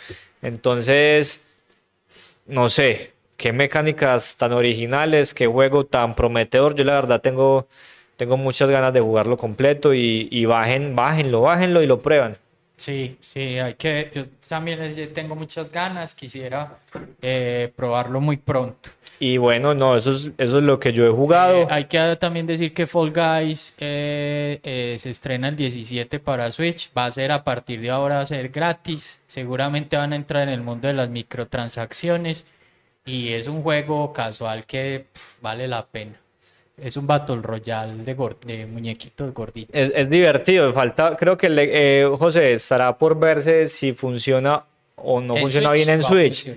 [0.43, 1.41] Entonces,
[2.47, 6.75] no sé, qué mecánicas tan originales, qué juego tan prometedor.
[6.75, 7.67] Yo la verdad tengo,
[8.17, 12.37] tengo muchas ganas de jugarlo completo y, y bajen, bájenlo, bájenlo y lo prueban.
[12.77, 14.11] Sí, sí, hay que.
[14.15, 16.15] Yo también tengo muchas ganas.
[16.15, 16.79] Quisiera
[17.23, 18.91] eh, probarlo muy pronto.
[19.19, 21.63] Y bueno, no, eso es, eso es lo que yo he jugado.
[21.63, 26.53] Eh, hay que también decir que Fall Guys eh, eh, se estrena el 17 para
[26.53, 26.91] Switch.
[26.97, 29.23] Va a ser a partir de ahora, va a ser gratis.
[29.27, 32.45] Seguramente van a entrar en el mundo de las microtransacciones.
[33.07, 35.07] Y es un juego casual que
[35.41, 36.21] vale la pena.
[36.77, 38.15] Es un Battle Royale de,
[38.47, 39.75] de muñequitos gorditos.
[39.75, 44.63] Es, es divertido, falta, creo que le- eh, José estará por verse si funciona
[44.97, 46.51] o no En funciona Switch bien en Switch.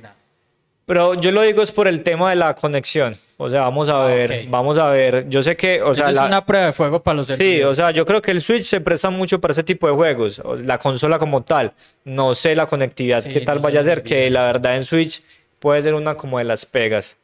[0.86, 3.16] Pero yo lo digo es por el tema de la conexión.
[3.38, 5.30] O sea, vamos a Ah, ver, vamos a ver.
[5.30, 7.66] Yo sé que, o sea, es la- una prueba de fuego para los Sí, servidores.
[7.68, 10.42] o sea, yo creo que el Switch se presta mucho para ese tipo de juegos.
[10.66, 11.72] La consola como tal.
[12.04, 14.84] No sé la conectividad Sí, qué tal no vaya a ser, que la verdad en
[14.84, 15.22] Switch
[15.60, 17.16] puede ser una como de las pegas.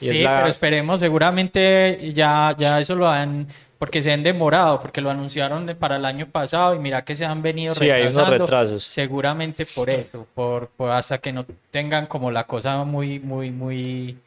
[0.00, 3.46] Y Sí, es la- pero esperemos, seguramente ya, ya eso lo han,
[3.78, 7.24] porque se han demorado, porque lo anunciaron para el año pasado y mira que se
[7.24, 8.44] han venido Sí, hay unos retrasando.
[8.46, 8.82] retrasos.
[8.84, 14.18] Seguramente por eso, por, por hasta que no tengan como la cosa muy, muy, muy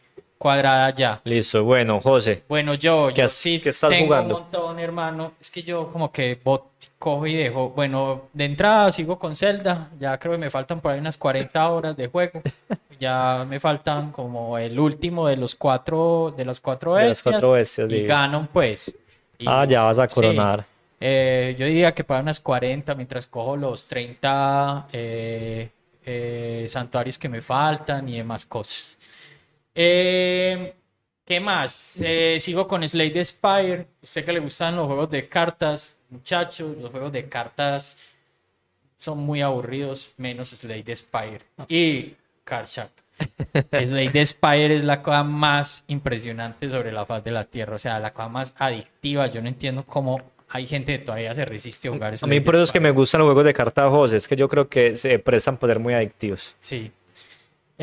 [0.41, 1.21] cuadrada ya.
[1.23, 2.43] Listo, bueno, José.
[2.49, 4.37] Bueno, yo, ¿Qué yo has- sí qué estás tengo jugando?
[4.37, 5.33] un montón, hermano.
[5.39, 6.63] Es que yo como que bot,
[6.97, 7.69] cojo y dejo.
[7.69, 9.89] Bueno, de entrada sigo con Zelda.
[9.99, 12.41] Ya creo que me faltan por ahí unas 40 horas de juego.
[12.99, 17.25] Ya me faltan como el último de los cuatro, de las cuatro De bestias.
[17.25, 18.03] las cuatro bestias, Y sí.
[18.05, 18.95] Ganon, pues.
[19.37, 20.15] Y- Ah, ya vas a sí.
[20.15, 20.65] coronar.
[20.99, 25.69] Eh, yo diría que para unas 40 mientras cojo los 30 eh,
[26.05, 28.97] eh, santuarios que me faltan y demás cosas.
[29.73, 30.73] Eh,
[31.25, 32.01] ¿qué más?
[32.01, 33.87] Eh, sigo con Slade Spire.
[34.01, 37.97] Usted que le gustan los juegos de cartas, muchachos, los juegos de cartas
[39.01, 42.13] son muy aburridos, menos Slade Spire y
[42.43, 42.91] Card Shark.
[43.71, 47.99] Slade Spire es la cosa más impresionante sobre la faz de la Tierra, o sea,
[47.99, 49.25] la cosa más adictiva.
[49.27, 52.55] Yo no entiendo cómo hay gente que todavía se resiste a jugar A mí por
[52.55, 54.17] eso es que me gustan los juegos de cartas, José.
[54.17, 56.55] Es que yo creo que se prestan ser muy adictivos.
[56.59, 56.91] Sí.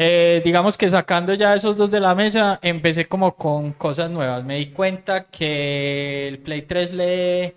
[0.01, 4.45] Eh, digamos que sacando ya esos dos de la mesa, empecé como con cosas nuevas.
[4.45, 7.55] Me di cuenta que el Play 3 lee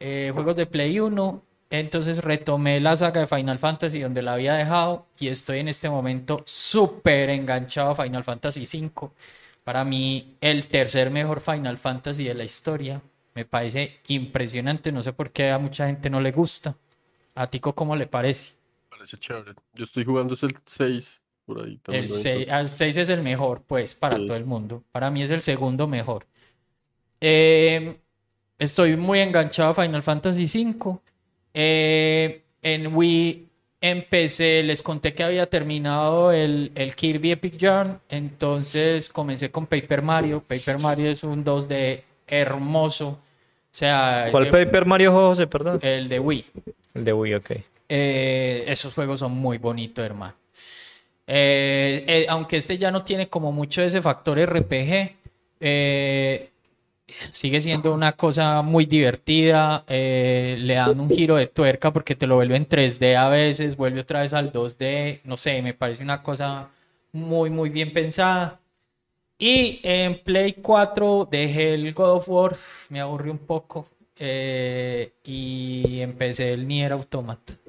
[0.00, 4.54] eh, juegos de Play 1, entonces retomé la saga de Final Fantasy donde la había
[4.54, 9.10] dejado y estoy en este momento súper enganchado a Final Fantasy V.
[9.62, 13.02] Para mí, el tercer mejor Final Fantasy de la historia.
[13.34, 16.74] Me parece impresionante, no sé por qué a mucha gente no le gusta.
[17.34, 18.52] ¿A Tico cómo le parece?
[18.88, 19.52] Parece chévere.
[19.74, 22.04] Yo estoy jugando el 6 por ahí también.
[22.04, 22.58] El lo 6, encuentro.
[22.60, 24.26] el 6 es el mejor, pues, para Sí.
[24.26, 24.82] todo el mundo.
[24.92, 26.26] Para mí es el segundo mejor.
[27.20, 27.96] Eh,
[28.58, 30.98] estoy muy enganchado a Final Fantasy V.
[31.54, 33.48] Eh, en Wii
[33.80, 38.00] empecé, les conté que había terminado el, el Kirby Epic Yarn.
[38.08, 40.42] Entonces comencé con Paper Mario.
[40.46, 43.08] Paper Mario es un 2D hermoso.
[43.08, 45.46] O sea, ¿Cuál Paper Mario, José?
[45.46, 45.78] Perdón.
[45.82, 46.44] el de Wii.
[46.94, 47.50] El de Wii, ok.
[47.88, 50.34] Eh, esos juegos son muy bonitos, hermano.
[51.26, 55.16] Eh, eh, aunque este ya no tiene como mucho ese factor RPG,
[55.60, 56.50] eh,
[57.30, 59.84] sigue siendo una cosa muy divertida.
[59.88, 64.00] le dan un giro de tuerca porque te lo vuelve en 3D a veces, vuelve
[64.00, 65.20] otra vez al 2D.
[65.24, 66.70] No sé, me parece una cosa
[67.12, 68.60] muy, muy bien pensada.
[69.38, 72.56] Y en Play 4 dejé el God of War,
[72.90, 73.88] me aburrí un poco.
[75.24, 77.61] y empecé el Nier Automata.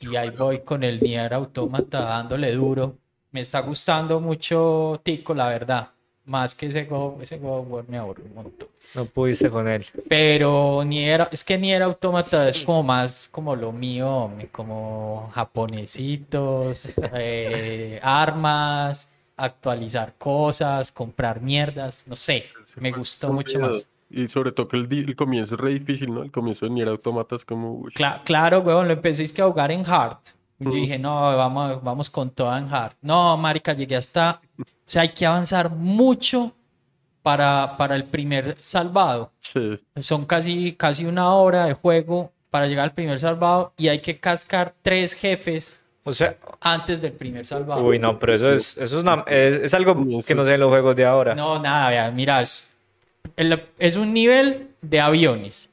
[0.00, 2.96] Y ahí voy con el Nier Automata dándole duro.
[3.32, 5.90] Me está gustando mucho Tico, la verdad.
[6.24, 8.68] Más que ese God, ese War me aburre un montón.
[8.94, 9.84] No pudiste con él.
[10.08, 18.00] Pero Nier, es que Nier Automata es como más como lo mío, como japonesitos, eh,
[18.02, 22.46] armas, actualizar cosas, comprar mierdas, no sé,
[22.76, 23.88] me juego gustó mucho más.
[24.10, 26.22] Y sobre todo que el, di- el comienzo es re difícil, ¿no?
[26.22, 27.74] El comienzo de Nier Automata es como...
[27.74, 30.16] uy, Cla- claro, huevón, lo empecé es que a jugar en hard.
[30.58, 30.72] Yo Mm.
[30.72, 32.92] dije, no, vamos, vamos con toda en hard.
[33.02, 34.40] No, marica, llegué hasta...
[34.58, 36.52] O sea, hay que avanzar mucho
[37.22, 39.30] para, para el primer salvado.
[39.40, 39.78] sí.
[40.00, 44.18] Son casi, casi una hora de juego para llegar al primer salvado y hay que
[44.18, 47.84] cascar tres jefes O sea, antes del primer salvado.
[47.84, 49.94] uy, no, pero eso es, eso es, una- es, es algo
[50.24, 51.34] que no ve en los juegos de ahora.
[51.34, 52.69] No, nada, mira, es,
[53.78, 55.70] es un nivel de aviones.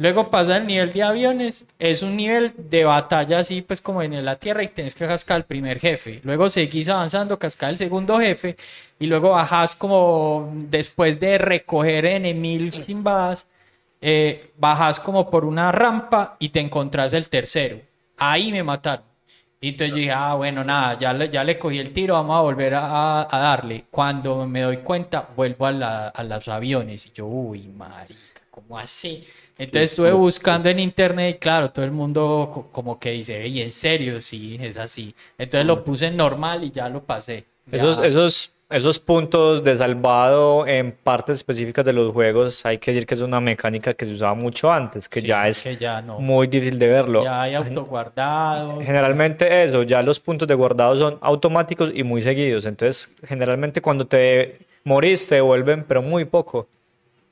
[0.00, 4.24] Luego pasa el nivel de aviones, es un nivel de batalla así pues como en
[4.24, 6.22] la tierra y tienes que cascar el primer jefe.
[6.24, 8.56] Luego seguís avanzando, cascar el segundo jefe
[8.98, 13.46] y luego bajás como después de recoger enemigos chimbadas,
[14.00, 17.82] eh, bajás como por una rampa y te encontrás el tercero.
[18.16, 19.09] Ahí me mataron.
[19.62, 22.36] Y entonces yo dije, ah, bueno, nada, ya le, ya le cogí el tiro, vamos
[22.38, 23.84] a volver a, a darle.
[23.90, 27.06] Cuando me doy cuenta, vuelvo a, la- a los aviones.
[27.06, 29.26] Y yo, uy, marica, ¿cómo así?
[29.58, 33.60] Entonces estuve buscando en internet y claro, todo el mundo co- como que dice, y
[33.60, 35.14] en serio, sí, es así.
[35.36, 37.44] Entonces lo puse en normal y ya lo pasé.
[37.66, 42.92] Ya- Esos, esos, esos puntos de salvado en partes específicas de los juegos, hay que
[42.92, 45.76] decir que es una mecánica que se usaba mucho antes, que sí, ya es que
[45.76, 46.20] ya no.
[46.20, 47.24] muy difícil de verlo.
[47.24, 48.84] Ya hay autoguardados.
[48.84, 52.64] Generalmente eso, ya los puntos de guardado son automáticos y muy seguidos.
[52.64, 56.68] Entonces, generalmente cuando te morís te devuelven, pero muy poco.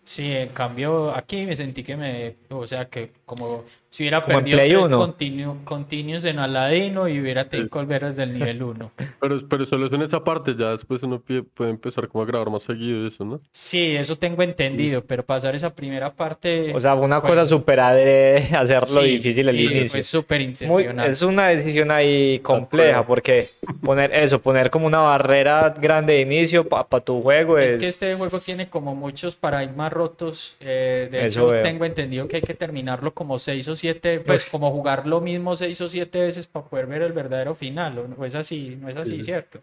[0.04, 4.38] Sí, en cambio aquí me sentí que me, o sea, que como Si hubiera Como
[4.38, 5.06] perdido Play tres uno.
[5.06, 8.90] continu- continuos en Aladino y hubiera tenido que volver desde el nivel 1.
[9.20, 11.22] Pero, pero solo es en esa parte, ya después uno
[11.54, 13.40] puede empezar como a grabar más seguido eso, ¿no?
[13.52, 16.72] Sí, eso tengo entendido, pero pasar esa primera parte.
[16.74, 19.88] O sea, fue una fue- cosa súper adrede hacerlo sí, difícil al sí, inicio.
[19.90, 21.10] Fue súper Muy- intencional.
[21.10, 23.50] es una decisión ahí compleja porque
[23.82, 27.80] poner eso, poner como una barrera grande de inicio para tu juego Es es...
[27.80, 30.56] que este juego tiene como muchos paradigmas rotos.
[30.60, 31.62] eh, de Eso hecho, veo.
[31.62, 34.50] tengo entendido que hay que terminarlo como seis o siete, pues Uf.
[34.52, 37.98] como jugar lo mismo seis o siete veces para poder ver el verdadero final.
[37.98, 39.24] ¿o No es así, no es así, Sí.
[39.24, 39.60] ¿cierto?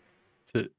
[0.51, 0.70] Sí.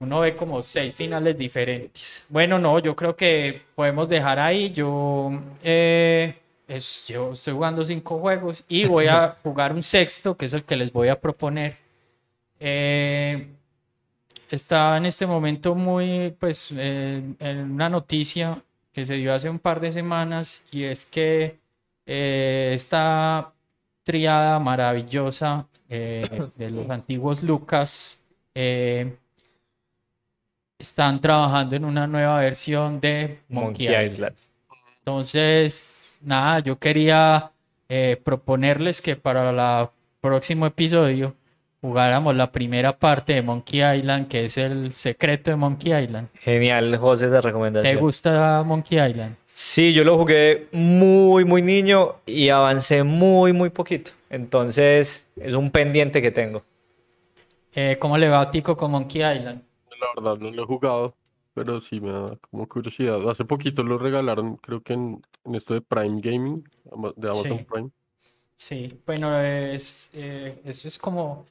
[0.00, 2.24] Uno ve como seis finales diferentes.
[2.30, 4.72] Bueno, no, yo creo que podemos dejar ahí.
[4.72, 5.30] Yo,
[5.62, 6.34] eh,
[6.66, 10.64] es- yo estoy jugando cinco juegos y voy a jugar un sexto, que es el
[10.64, 11.76] que les voy a proponer.
[12.58, 13.48] Eh,
[14.50, 18.62] está en este momento muy, pues, eh, en una noticia
[18.92, 21.58] que se dio hace un par de semanas y es que
[22.06, 23.52] eh, esta
[24.04, 26.22] triada maravillosa eh,
[26.56, 28.22] de los antiguos Lucas
[28.54, 29.16] eh,
[30.78, 34.36] están trabajando en una nueva versión de Monkey, Monkey Island.
[34.98, 37.50] Entonces, nada, yo quería
[38.24, 39.88] proponerles que para el
[40.20, 41.36] próximo episodio
[41.82, 46.28] jugáramos la primera parte de Monkey Island, que es el secreto de Monkey Island.
[46.40, 48.00] Genial, José, esa ¿Te recomendación.
[48.00, 49.36] gusta Monkey Island?
[49.46, 54.12] Sí, yo lo jugué muy, muy niño y avancé muy, muy poquito.
[54.30, 56.62] Entonces, es un pendiente que tengo.
[57.74, 59.62] Eh, ¿cómo le va a Tico con Monkey Island?
[60.00, 61.14] La verdad, no lo he jugado,
[61.54, 63.28] pero sí me da como curiosidad.
[63.28, 66.64] Hace poquito lo regalaron, creo que en, en esto de Prime Gaming,
[67.16, 67.64] de Amazon Sí.
[67.70, 67.90] Prime.
[68.56, 71.46] Sí, bueno, es, eh, eso es como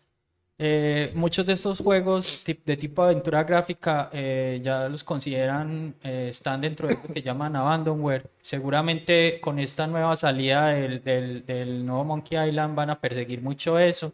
[0.63, 6.61] eh, muchos de estos juegos de tipo aventura gráfica eh, ya los consideran, eh, están
[6.61, 8.29] dentro de lo que llaman abandonware.
[8.43, 13.79] Seguramente con esta nueva salida del, del, del nuevo Monkey Island van a perseguir mucho
[13.79, 14.13] eso.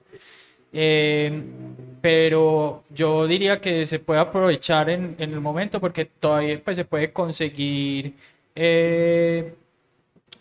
[2.01, 6.85] Pero yo diría que se puede aprovechar en, en el momento porque todavía pues, se
[6.85, 8.15] puede conseguir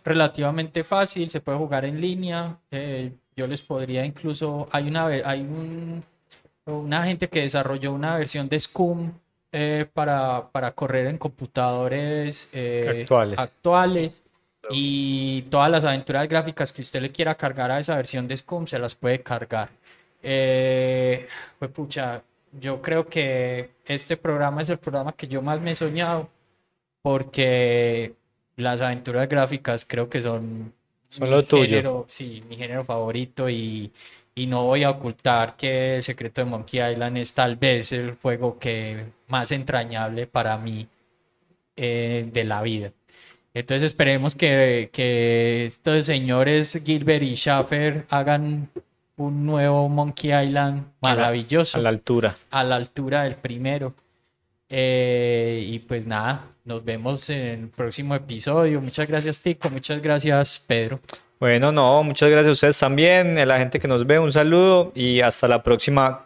[0.05, 2.59] relativamente fácil, se puede jugar en línea.
[3.37, 6.03] Yo les podría incluso, hay una, hay un,
[6.65, 9.13] una gente que desarrolló una versión de Scum
[9.53, 13.39] eh, para, para correr en computadores eh, Actuales.
[13.39, 14.23] actuales.
[14.71, 18.67] Y todas las aventuras gráficas que usted le quiera cargar a esa versión de Scum
[18.67, 19.69] se las puede cargar.
[20.23, 21.29] Eh,
[21.59, 22.23] pues pucha,
[22.53, 26.29] yo creo que este programa es el programa que yo más me he soñado
[27.03, 28.15] porque
[28.57, 30.73] las aventuras gráficas creo que son
[31.09, 31.69] Son lo tuyo.
[31.69, 33.93] género, sí, mi género favorito y,
[34.35, 38.15] y no voy a ocultar que El secreto de Monkey Island es tal vez el
[38.17, 40.89] juego que más entrañable para mí
[41.77, 42.93] eh, de la vida.
[43.55, 48.69] Entonces esperemos que, que estos señores Gilbert y Schaffer hagan
[49.17, 52.35] un nuevo Monkey Island A la- maravilloso A la altura.
[52.51, 53.95] a la altura del primero.
[54.69, 58.81] Eh, y pues nada, nos vemos en el próximo episodio.
[58.81, 59.71] Muchas gracias, Tico.
[59.71, 61.01] Muchas gracias, Pedro.
[61.39, 64.91] Bueno, no, muchas gracias a ustedes también, a la gente que nos ve, un saludo
[64.95, 66.25] y hasta la próxima